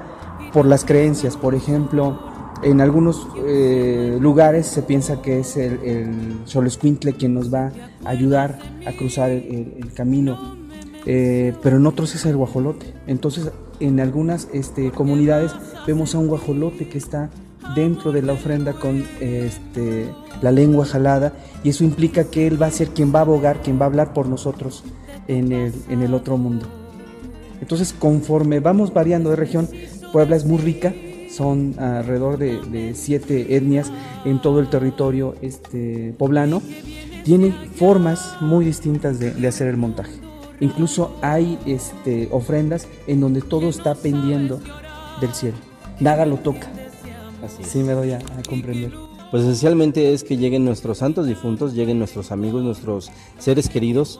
por 0.53 0.65
las 0.65 0.85
creencias. 0.85 1.35
Por 1.35 1.53
ejemplo, 1.53 2.17
en 2.63 2.79
algunos 2.79 3.27
eh, 3.45 4.17
lugares 4.21 4.67
se 4.67 4.83
piensa 4.83 5.21
que 5.21 5.39
es 5.39 5.57
el, 5.57 5.81
el 5.83 7.15
quien 7.17 7.33
nos 7.33 7.53
va 7.53 7.73
a 8.05 8.09
ayudar 8.09 8.57
a 8.87 8.93
cruzar 8.93 9.31
el 9.31 9.91
camino 9.93 10.68
eh, 11.05 11.53
pero 11.63 11.77
en 11.77 11.87
otros 11.87 12.15
es 12.15 12.25
el 12.25 12.35
guajolote. 12.35 12.93
Entonces, 13.07 13.51
en 13.79 13.99
algunas 13.99 14.47
este, 14.53 14.91
comunidades 14.91 15.51
vemos 15.87 16.13
a 16.15 16.19
un 16.19 16.27
guajolote 16.27 16.89
que 16.89 16.97
está 16.97 17.29
dentro 17.75 18.11
de 18.11 18.21
la 18.21 18.33
ofrenda 18.33 18.73
con 18.73 19.05
este, 19.19 20.09
la 20.41 20.51
lengua 20.51 20.85
jalada 20.85 21.33
y 21.63 21.69
eso 21.69 21.83
implica 21.83 22.25
que 22.25 22.47
él 22.47 22.61
va 22.61 22.67
a 22.67 22.71
ser 22.71 22.89
quien 22.89 23.13
va 23.13 23.19
a 23.19 23.23
abogar, 23.23 23.61
quien 23.61 23.79
va 23.79 23.83
a 23.83 23.87
hablar 23.87 24.13
por 24.13 24.27
nosotros 24.27 24.83
en 25.27 25.51
el, 25.51 26.13
otro 26.13 26.37
mundo. 26.37 26.65
Entonces, 27.61 27.93
conforme 27.93 28.59
vamos 28.59 28.93
variando 28.93 29.29
de 29.29 29.35
región, 29.35 29.69
Puebla 30.11 30.35
es 30.35 30.45
muy 30.45 30.57
rica, 30.57 30.93
son 31.29 31.75
alrededor 31.77 32.39
de, 32.39 32.93
siete 32.95 33.55
etnias 33.55 33.91
en 34.25 34.41
todo 34.41 34.59
el 34.59 34.69
territorio 34.69 35.35
este, 35.41 36.15
poblano, 36.17 36.63
tienen 37.23 37.53
formas 37.75 38.37
muy 38.41 38.65
distintas 38.65 39.19
de 39.19 39.47
hacer 39.47 39.67
el 39.67 39.77
montaje. 39.77 40.28
Incluso 40.59 41.15
hay 41.21 41.57
este, 41.65 42.27
ofrendas 42.31 42.87
en 43.07 43.21
donde 43.21 43.41
todo 43.41 43.69
está 43.69 43.95
pendiendo 43.95 44.59
del 45.21 45.33
cielo. 45.33 45.57
Nada 45.99 46.25
lo 46.25 46.37
toca. 46.37 46.69
Así 47.43 47.63
Sí 47.63 47.79
me 47.79 47.93
doy 47.93 48.11
a, 48.11 48.19
comprender. 48.47 48.91
Pues 49.31 49.43
esencialmente 49.43 50.13
es 50.13 50.23
que 50.23 50.37
lleguen 50.37 50.65
nuestros 50.65 50.97
santos 50.97 51.27
difuntos, 51.27 51.73
lleguen 51.73 51.99
nuestros 51.99 52.31
amigos, 52.31 52.63
nuestros 52.63 53.11
seres 53.37 53.69
queridos. 53.69 54.19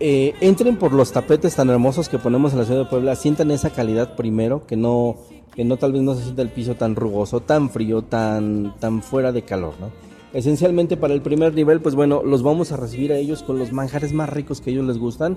Eh, 0.00 0.34
entren 0.40 0.76
por 0.76 0.92
los 0.92 1.12
tapetes 1.12 1.54
tan 1.54 1.70
hermosos 1.70 2.08
que 2.08 2.18
ponemos 2.18 2.52
en 2.52 2.58
la 2.58 2.64
ciudad 2.64 2.80
de 2.80 2.90
Puebla, 2.90 3.14
sientan 3.14 3.50
esa 3.52 3.70
calidad 3.70 4.16
primero, 4.16 4.66
que 4.66 4.76
no, 4.76 5.18
que 5.54 5.64
no 5.64 5.76
tal 5.76 5.92
vez 5.92 6.02
no 6.02 6.14
se 6.14 6.22
sienta 6.24 6.42
el 6.42 6.48
piso 6.48 6.74
tan 6.74 6.96
rugoso, 6.96 7.40
tan 7.40 7.70
frío, 7.70 8.02
tan, 8.02 8.74
tan 8.80 9.02
fuera 9.02 9.30
de 9.30 9.42
calor, 9.42 9.74
¿no? 9.78 10.11
Esencialmente 10.32 10.96
para 10.96 11.12
el 11.12 11.20
primer 11.20 11.54
nivel, 11.54 11.80
pues 11.80 11.94
bueno, 11.94 12.22
los 12.22 12.42
vamos 12.42 12.72
a 12.72 12.76
recibir 12.76 13.12
a 13.12 13.18
ellos 13.18 13.42
con 13.42 13.58
los 13.58 13.72
manjares 13.72 14.14
más 14.14 14.30
ricos 14.30 14.60
que 14.60 14.70
a 14.70 14.72
ellos 14.72 14.86
les 14.86 14.98
gustan. 14.98 15.36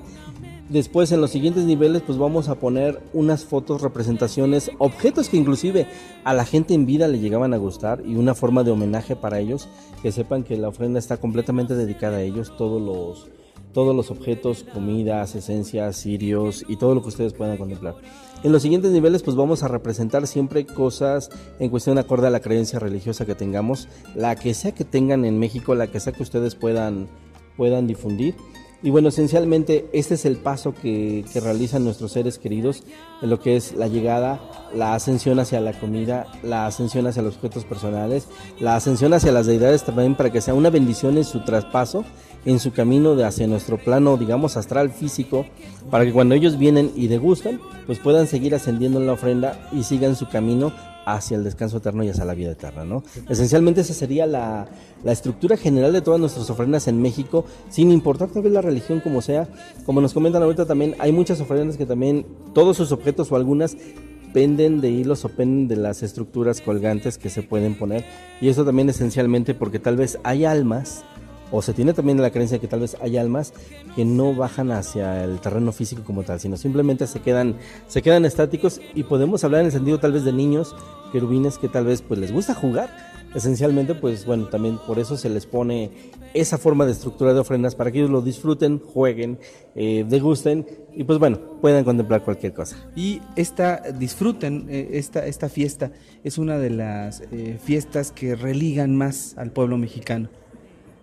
Después 0.69 1.11
en 1.11 1.21
los 1.21 1.31
siguientes 1.31 1.65
niveles 1.65 2.01
pues 2.01 2.17
vamos 2.17 2.47
a 2.47 2.55
poner 2.55 3.01
unas 3.13 3.43
fotos, 3.43 3.81
representaciones, 3.81 4.71
objetos 4.79 5.29
que 5.29 5.37
inclusive 5.37 5.85
a 6.23 6.33
la 6.33 6.45
gente 6.45 6.73
en 6.73 6.85
vida 6.85 7.07
le 7.07 7.19
llegaban 7.19 7.53
a 7.53 7.57
gustar 7.57 8.01
y 8.05 8.15
una 8.15 8.33
forma 8.33 8.63
de 8.63 8.71
homenaje 8.71 9.15
para 9.15 9.39
ellos, 9.39 9.67
que 10.01 10.11
sepan 10.11 10.43
que 10.43 10.57
la 10.57 10.69
ofrenda 10.69 10.97
está 10.97 11.17
completamente 11.17 11.75
dedicada 11.75 12.17
a 12.17 12.21
ellos, 12.21 12.55
todos 12.57 12.81
los, 12.81 13.27
todos 13.75 13.93
los 13.93 14.09
objetos, 14.09 14.65
comidas, 14.73 15.35
esencias, 15.35 15.97
cirios 15.97 16.63
y 16.69 16.77
todo 16.77 16.95
lo 16.95 17.01
que 17.01 17.09
ustedes 17.09 17.33
puedan 17.33 17.57
contemplar. 17.57 17.95
En 18.41 18.53
los 18.53 18.61
siguientes 18.61 18.91
niveles 18.91 19.21
pues 19.21 19.35
vamos 19.35 19.63
a 19.63 19.67
representar 19.67 20.25
siempre 20.27 20.65
cosas 20.65 21.29
en 21.59 21.69
cuestión 21.69 21.97
acorde 21.97 22.27
a 22.27 22.29
la 22.29 22.39
creencia 22.39 22.79
religiosa 22.79 23.25
que 23.25 23.35
tengamos, 23.35 23.89
la 24.15 24.37
que 24.37 24.53
sea 24.53 24.71
que 24.71 24.85
tengan 24.85 25.25
en 25.25 25.37
México, 25.39 25.75
la 25.75 25.87
que 25.87 25.99
sea 25.99 26.13
que 26.13 26.23
ustedes 26.23 26.55
puedan, 26.55 27.09
puedan 27.57 27.85
difundir. 27.85 28.35
Y 28.85 28.91
bueno, 28.91 29.09
esencialmente 29.09 29.89
este 29.93 30.13
es 30.13 30.25
el 30.25 30.37
paso 30.37 30.75
que, 30.79 31.25
realizan 31.33 31.83
nuestros 31.83 32.11
seres 32.11 32.37
queridos 32.37 32.83
en 33.23 33.31
lo 33.31 33.39
que 33.39 33.55
es 33.55 33.73
la 33.73 33.87
llegada, 33.87 34.39
la 34.75 34.93
ascensión 34.93 35.39
hacia 35.39 35.59
la 35.59 35.73
comida, 35.73 36.27
la 36.43 36.67
ascensión 36.67 37.07
hacia 37.07 37.23
los 37.23 37.33
objetos 37.37 37.65
personales, 37.65 38.27
la 38.59 38.75
ascensión 38.75 39.11
hacia 39.15 39.31
las 39.31 39.47
deidades 39.47 39.81
también 39.81 40.13
para 40.13 40.31
que 40.31 40.39
sea 40.39 40.53
una 40.53 40.69
bendición 40.69 41.17
en 41.17 41.23
su 41.23 41.43
traspaso 41.43 42.05
en 42.45 42.59
su 42.59 42.73
camino 42.73 43.15
de 43.15 43.25
hacia 43.25 43.47
nuestro 43.47 43.79
plano, 43.79 44.17
digamos, 44.17 44.55
astral 44.55 44.91
físico, 44.91 45.47
para 45.89 46.05
que 46.05 46.13
cuando 46.13 46.35
ellos 46.35 46.59
vienen 46.59 46.91
y 46.95 47.07
degustan, 47.07 47.59
pues 47.87 47.97
puedan 47.97 48.27
seguir 48.27 48.53
ascendiendo 48.53 48.99
en 48.99 49.07
la 49.07 49.13
ofrenda 49.13 49.67
y 49.71 49.81
sigan 49.81 50.15
su 50.15 50.29
camino 50.29 50.71
hacia 51.05 51.37
el 51.37 51.43
descanso 51.43 51.77
eterno 51.77 52.03
y 52.03 52.09
hacia 52.09 52.25
la 52.25 52.33
vida 52.33 52.51
eterna, 52.51 52.83
¿no? 52.83 53.03
Esencialmente 53.29 53.81
esa 53.81 53.93
sería 53.93 54.25
la, 54.25 54.67
la, 55.03 55.11
estructura 55.11 55.55
general 55.55 55.93
de 55.93 56.01
todas 56.01 56.19
nuestras 56.19 56.49
ofrendas 56.49 56.87
en 56.87 57.01
México, 57.01 57.45
sin 57.69 57.91
importar 57.91 58.29
tal 58.29 58.41
vez 58.41 58.51
la 58.51 58.61
religión 58.61 58.99
como 58.99 59.21
sea. 59.21 59.47
Como 59.85 60.01
nos 60.01 60.13
comentan 60.13 60.41
ahorita 60.43 60.65
también, 60.65 60.95
hay 60.99 61.11
muchas 61.11 61.39
ofrendas 61.39 61.77
que 61.77 61.85
también, 61.85 62.25
todos 62.53 62.77
sus 62.77 62.91
objetos 62.91 63.31
o 63.31 63.35
algunas 63.35 63.77
penden 64.33 64.81
de 64.81 64.89
hilos 64.89 65.23
o 65.23 65.29
penden 65.29 65.69
de 65.69 65.77
las 65.77 66.03
estructuras 66.03 66.59
colgantes 66.59 67.17
que 67.17 67.29
se 67.29 67.41
pueden 67.41 67.75
poner. 67.75 68.03
Y 68.41 68.49
eso 68.49 68.65
también 68.65 68.89
esencialmente 68.89 69.53
porque 69.53 69.79
tal 69.79 69.95
vez 69.95 70.19
hay 70.23 70.43
almas 70.43 71.05
o 71.51 71.61
se 71.61 71.73
tiene 71.73 71.93
también 71.93 72.21
la 72.21 72.31
creencia 72.31 72.59
que 72.59 72.67
tal 72.67 72.81
vez 72.81 72.97
hay 73.01 73.17
almas 73.17 73.53
que 73.95 74.05
no 74.05 74.33
bajan 74.33 74.71
hacia 74.71 75.23
el 75.23 75.39
terreno 75.39 75.71
físico 75.71 76.03
como 76.03 76.23
tal, 76.23 76.39
sino 76.39 76.57
simplemente 76.57 77.07
se 77.07 77.21
quedan, 77.21 77.55
se 77.87 78.01
quedan 78.01 78.25
estáticos 78.25 78.81
y 78.93 79.03
podemos 79.03 79.43
hablar 79.43 79.61
en 79.61 79.67
el 79.67 79.71
sentido 79.71 79.99
tal 79.99 80.11
vez 80.11 80.23
de 80.23 80.33
niños 80.33 80.75
querubines 81.11 81.57
que 81.57 81.69
tal 81.69 81.85
vez 81.85 82.01
pues 82.01 82.19
les 82.19 82.31
gusta 82.31 82.53
jugar. 82.53 83.15
Esencialmente, 83.33 83.95
pues 83.95 84.25
bueno, 84.25 84.45
también 84.47 84.77
por 84.87 84.97
eso 84.97 85.17
se 85.17 85.29
les 85.29 85.45
pone 85.45 85.91
esa 86.33 86.57
forma 86.57 86.85
de 86.85 86.93
estructura 86.93 87.33
de 87.33 87.41
ofrendas 87.41 87.75
para 87.75 87.91
que 87.91 87.97
ellos 87.97 88.09
lo 88.09 88.21
disfruten, 88.21 88.79
jueguen, 88.79 89.39
eh, 89.75 90.05
degusten 90.07 90.65
y 90.93 91.03
pues 91.03 91.19
bueno, 91.19 91.39
puedan 91.59 91.83
contemplar 91.83 92.23
cualquier 92.23 92.53
cosa. 92.53 92.77
Y 92.95 93.21
esta, 93.35 93.81
disfruten 93.91 94.67
eh, 94.69 94.87
esta, 94.93 95.25
esta 95.25 95.49
fiesta, 95.49 95.91
es 96.23 96.37
una 96.37 96.57
de 96.57 96.69
las 96.69 97.23
eh, 97.33 97.59
fiestas 97.61 98.13
que 98.13 98.35
religan 98.35 98.95
más 98.95 99.37
al 99.37 99.51
pueblo 99.51 99.77
mexicano 99.77 100.29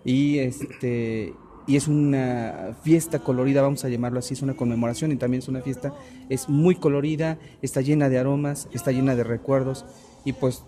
y 0.03 0.39
este 0.39 1.33
y 1.65 1.77
es 1.77 1.87
una 1.87 2.75
fiesta 2.83 3.19
colorida, 3.19 3.61
vamos 3.61 3.85
a 3.85 3.89
llamarlo 3.89 4.19
así, 4.19 4.33
es 4.33 4.41
una 4.41 4.53
conmemoración 4.53 5.11
y 5.11 5.15
también 5.15 5.39
es 5.39 5.47
una 5.47 5.61
fiesta, 5.61 5.93
es 6.29 6.49
muy 6.49 6.75
colorida, 6.75 7.39
está 7.61 7.81
llena 7.81 8.09
de 8.09 8.19
aromas, 8.19 8.67
está 8.73 8.91
llena 8.91 9.15
de 9.15 9.23
recuerdos 9.23 9.85
y 10.25 10.33
pues 10.33 10.63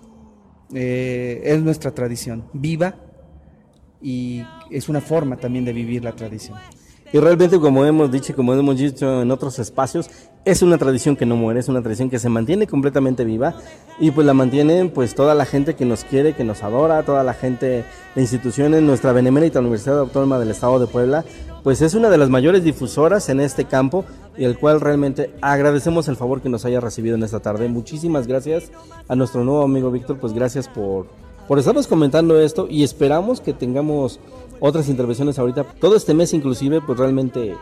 eh, 0.74 1.42
es 1.44 1.62
nuestra 1.62 1.92
tradición, 1.92 2.46
viva 2.54 2.96
y 4.02 4.44
es 4.72 4.88
una 4.88 5.02
forma 5.02 5.38
también 5.38 5.66
de 5.66 5.74
vivir 5.74 6.04
la 6.04 6.14
tradición. 6.14 6.58
Y 7.14 7.20
realmente, 7.20 7.60
como 7.60 7.86
hemos 7.86 8.12
dicho 8.12 8.36
como 8.36 8.54
hemos 8.54 8.78
dicho 8.78 9.22
en 9.22 9.32
otros 9.32 9.60
espacios, 9.60 10.10
es 10.44 10.62
una 10.62 10.78
tradición 10.78 11.16
que 11.16 11.26
no 11.26 11.36
muere, 11.36 11.60
es 11.60 11.68
una 11.68 11.82
tradición 11.82 12.10
que 12.10 12.20
se 12.20 12.30
mantiene 12.30 12.68
completamente 12.68 13.24
viva 13.24 13.56
y 14.00 14.12
pues 14.12 14.28
la 14.28 14.34
mantienen 14.34 14.90
pues 14.90 15.16
toda 15.16 15.34
la 15.34 15.46
gente 15.46 15.76
que 15.76 15.86
nos 15.86 16.04
quiere, 16.04 16.34
que 16.34 16.44
nos 16.44 16.64
adora, 16.64 17.04
toda 17.04 17.24
la 17.24 17.34
gente 17.34 17.86
de 18.16 18.22
instituciones, 18.22 18.82
nuestra 18.82 19.12
Benemérita 19.12 19.60
Universidad 19.60 20.00
Autónoma 20.00 20.40
del 20.40 20.52
Estado 20.52 20.80
de 20.80 20.88
Puebla, 20.88 21.26
pues 21.64 21.82
es 21.82 21.96
una 21.96 22.10
de 22.10 22.18
las 22.18 22.30
mayores 22.30 22.64
difusoras 22.64 23.30
en 23.30 23.40
este 23.40 23.66
campo 23.66 24.06
y 24.38 24.44
el 24.44 24.58
cual 24.58 24.82
realmente 24.82 25.32
agradecemos 25.42 26.08
el 26.08 26.16
favor 26.16 26.42
que 26.42 26.50
nos 26.50 26.66
haya 26.66 26.80
recibido 26.80 27.16
en 27.16 27.24
esta 27.24 27.40
tarde. 27.40 27.68
Muchísimas 27.70 28.28
gracias 28.28 28.72
a 29.08 29.16
nuestro 29.16 29.44
nuevo 29.44 29.64
amigo 29.64 29.90
Víctor, 29.90 30.18
pues 30.18 30.34
gracias 30.34 30.68
por, 30.68 31.08
por 31.48 31.58
estarnos 31.60 31.88
comentando 31.88 32.40
esto 32.40 32.68
y 32.70 32.84
esperamos 32.84 33.42
que 33.42 33.54
tengamos 33.54 34.20
otras 34.60 34.90
intervenciones 34.90 35.40
ahorita. 35.40 35.64
Todo 35.80 35.96
este 35.96 36.14
mes 36.14 36.34
inclusive, 36.34 36.82
pues 36.82 36.98
realmente 36.98 37.56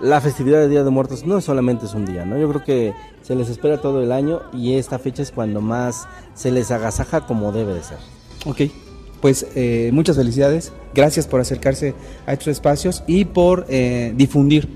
la 0.00 0.20
festividad 0.20 0.58
de 0.58 0.68
Día 0.68 0.84
de 0.84 0.90
Muertos 0.90 1.24
no 1.24 1.40
solamente 1.40 1.86
es 1.86 1.94
un 1.94 2.04
día, 2.04 2.24
¿no? 2.24 2.38
Yo 2.38 2.48
creo 2.48 2.64
que 2.64 2.94
se 3.22 3.34
les 3.34 3.48
espera 3.48 3.80
todo 3.80 4.02
el 4.02 4.12
año 4.12 4.40
y 4.52 4.74
esta 4.74 4.98
fecha 4.98 5.22
es 5.22 5.30
cuando 5.30 5.60
más 5.60 6.08
se 6.34 6.50
les 6.50 6.70
agasaja 6.70 7.26
como 7.26 7.52
debe 7.52 7.74
de 7.74 7.82
ser. 7.82 7.98
Ok, 8.44 8.62
pues 9.20 9.46
eh, 9.54 9.90
muchas 9.92 10.16
felicidades, 10.16 10.72
gracias 10.94 11.28
por 11.28 11.40
acercarse 11.40 11.94
a 12.26 12.32
estos 12.32 12.48
espacios 12.48 13.04
y 13.06 13.24
por 13.24 13.66
eh, 13.68 14.12
difundir 14.16 14.68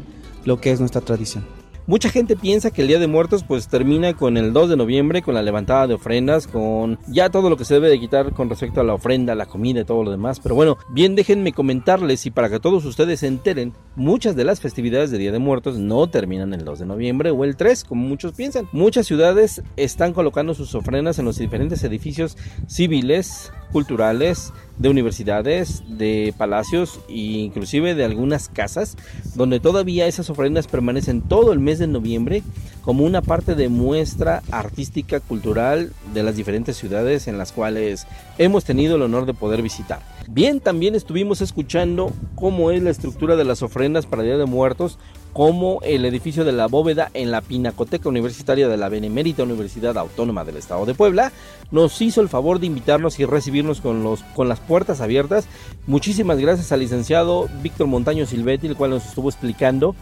lo 0.44 0.60
que 0.60 0.70
es 0.70 0.78
nuestra 0.78 1.00
tradición. 1.00 1.55
Mucha 1.88 2.10
gente 2.10 2.34
piensa 2.34 2.72
que 2.72 2.82
el 2.82 2.88
Día 2.88 2.98
de 2.98 3.06
Muertos 3.06 3.44
pues 3.44 3.68
termina 3.68 4.12
con 4.14 4.36
el 4.36 4.52
2 4.52 4.70
de 4.70 4.76
noviembre, 4.76 5.22
con 5.22 5.34
la 5.34 5.42
levantada 5.42 5.86
de 5.86 5.94
ofrendas, 5.94 6.48
con 6.48 6.98
ya 7.06 7.30
todo 7.30 7.48
lo 7.48 7.56
que 7.56 7.64
se 7.64 7.74
debe 7.74 7.88
de 7.88 8.00
quitar 8.00 8.32
con 8.32 8.50
respecto 8.50 8.80
a 8.80 8.84
la 8.84 8.94
ofrenda, 8.94 9.36
la 9.36 9.46
comida 9.46 9.82
y 9.82 9.84
todo 9.84 10.02
lo 10.02 10.10
demás. 10.10 10.40
Pero 10.40 10.56
bueno, 10.56 10.78
bien 10.90 11.14
déjenme 11.14 11.52
comentarles 11.52 12.26
y 12.26 12.32
para 12.32 12.50
que 12.50 12.58
todos 12.58 12.84
ustedes 12.84 13.20
se 13.20 13.28
enteren, 13.28 13.72
muchas 13.94 14.34
de 14.34 14.42
las 14.42 14.60
festividades 14.60 15.12
de 15.12 15.18
Día 15.18 15.30
de 15.30 15.38
Muertos 15.38 15.78
no 15.78 16.08
terminan 16.08 16.52
el 16.54 16.64
2 16.64 16.80
de 16.80 16.86
noviembre 16.86 17.30
o 17.30 17.44
el 17.44 17.54
3, 17.54 17.84
como 17.84 18.04
muchos 18.08 18.32
piensan. 18.32 18.68
Muchas 18.72 19.06
ciudades 19.06 19.62
están 19.76 20.12
colocando 20.12 20.54
sus 20.54 20.74
ofrendas 20.74 21.20
en 21.20 21.24
los 21.24 21.38
diferentes 21.38 21.84
edificios 21.84 22.36
civiles, 22.66 23.52
culturales, 23.72 24.52
de 24.78 24.88
universidades, 24.88 25.82
de 25.88 26.34
palacios 26.36 27.00
e 27.08 27.14
inclusive 27.14 27.94
de 27.94 28.04
algunas 28.04 28.48
casas, 28.48 28.96
donde 29.34 29.60
todavía 29.60 30.06
esas 30.06 30.30
ofrendas 30.30 30.66
permanecen 30.66 31.22
todo 31.22 31.52
el 31.52 31.60
mes 31.60 31.78
de 31.78 31.86
noviembre 31.86 32.42
como 32.82 33.04
una 33.04 33.22
parte 33.22 33.54
de 33.54 33.68
muestra 33.68 34.42
artística, 34.50 35.20
cultural 35.20 35.92
de 36.14 36.22
las 36.22 36.36
diferentes 36.36 36.76
ciudades 36.76 37.26
en 37.26 37.38
las 37.38 37.52
cuales 37.52 38.06
hemos 38.38 38.64
tenido 38.64 38.96
el 38.96 39.02
honor 39.02 39.26
de 39.26 39.34
poder 39.34 39.62
visitar. 39.62 40.00
Bien, 40.28 40.60
también 40.60 40.94
estuvimos 40.94 41.40
escuchando 41.40 42.12
cómo 42.34 42.70
es 42.70 42.82
la 42.82 42.90
estructura 42.90 43.36
de 43.36 43.44
las 43.44 43.62
ofrendas 43.62 44.06
para 44.06 44.22
Día 44.22 44.36
de 44.36 44.46
Muertos, 44.46 44.98
como 45.36 45.80
el 45.82 46.06
edificio 46.06 46.46
de 46.46 46.52
la 46.52 46.66
bóveda 46.66 47.10
en 47.12 47.30
la 47.30 47.42
Pinacoteca 47.42 48.08
Universitaria 48.08 48.68
de 48.68 48.78
la 48.78 48.88
Benemérita 48.88 49.42
Universidad 49.42 49.98
Autónoma 49.98 50.44
del 50.44 50.56
Estado 50.56 50.86
de 50.86 50.94
Puebla, 50.94 51.30
nos 51.70 52.00
hizo 52.00 52.22
el 52.22 52.30
favor 52.30 52.58
de 52.58 52.64
invitarnos 52.64 53.20
y 53.20 53.26
recibirnos 53.26 53.82
con, 53.82 54.02
los, 54.02 54.22
con 54.34 54.48
las 54.48 54.60
puertas 54.60 55.02
abiertas. 55.02 55.46
Muchísimas 55.86 56.38
gracias 56.38 56.72
al 56.72 56.80
licenciado 56.80 57.50
Víctor 57.62 57.86
Montaño 57.86 58.24
Silvetti, 58.24 58.66
el 58.66 58.76
cual 58.76 58.92
nos 58.92 59.04
estuvo 59.04 59.28
explicando 59.28 59.94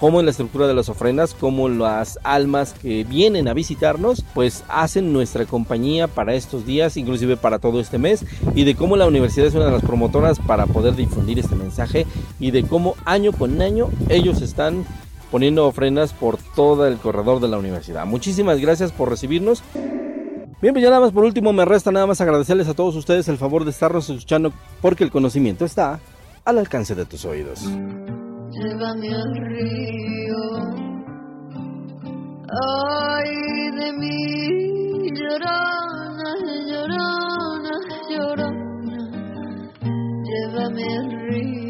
cómo 0.00 0.18
en 0.18 0.26
la 0.26 0.30
estructura 0.30 0.66
de 0.66 0.74
las 0.74 0.88
ofrendas, 0.88 1.36
cómo 1.38 1.68
las 1.68 2.18
almas 2.24 2.72
que 2.72 3.04
vienen 3.04 3.46
a 3.48 3.54
visitarnos, 3.54 4.24
pues 4.34 4.64
hacen 4.68 5.12
nuestra 5.12 5.44
compañía 5.44 6.08
para 6.08 6.34
estos 6.34 6.64
días, 6.64 6.96
inclusive 6.96 7.36
para 7.36 7.58
todo 7.58 7.80
este 7.80 7.98
mes, 7.98 8.24
y 8.54 8.64
de 8.64 8.74
cómo 8.74 8.96
la 8.96 9.06
universidad 9.06 9.46
es 9.46 9.54
una 9.54 9.66
de 9.66 9.72
las 9.72 9.82
promotoras 9.82 10.38
para 10.38 10.66
poder 10.66 10.96
difundir 10.96 11.38
este 11.38 11.54
mensaje 11.54 12.06
y 12.40 12.50
de 12.50 12.64
cómo 12.64 12.96
año 13.04 13.32
con 13.32 13.60
año 13.60 13.90
ellos 14.08 14.40
están 14.40 14.86
poniendo 15.30 15.66
ofrendas 15.66 16.14
por 16.14 16.38
todo 16.38 16.86
el 16.86 16.96
corredor 16.96 17.40
de 17.40 17.48
la 17.48 17.58
universidad. 17.58 18.06
Muchísimas 18.06 18.58
gracias 18.58 18.90
por 18.92 19.10
recibirnos. 19.10 19.62
Bien, 20.62 20.74
pues 20.74 20.82
ya 20.82 20.88
nada 20.88 21.00
más 21.00 21.12
por 21.12 21.24
último 21.24 21.52
me 21.52 21.64
resta 21.64 21.92
nada 21.92 22.06
más 22.06 22.20
agradecerles 22.20 22.68
a 22.68 22.74
todos 22.74 22.96
ustedes 22.96 23.28
el 23.28 23.38
favor 23.38 23.64
de 23.64 23.70
estarnos 23.70 24.08
escuchando 24.08 24.52
porque 24.80 25.04
el 25.04 25.10
conocimiento 25.10 25.64
está 25.64 26.00
al 26.44 26.58
alcance 26.58 26.94
de 26.94 27.04
tus 27.04 27.24
oídos 27.24 27.66
llévame 28.60 29.08
al 29.14 29.32
río. 29.48 30.42
Ay 32.62 33.30
de 33.78 33.92
mí, 34.00 35.10
llorona, 35.18 36.30
llorona, 36.68 37.74
llorona, 38.10 38.98
llévame 40.28 40.86
al 40.98 41.10
río. 41.28 41.69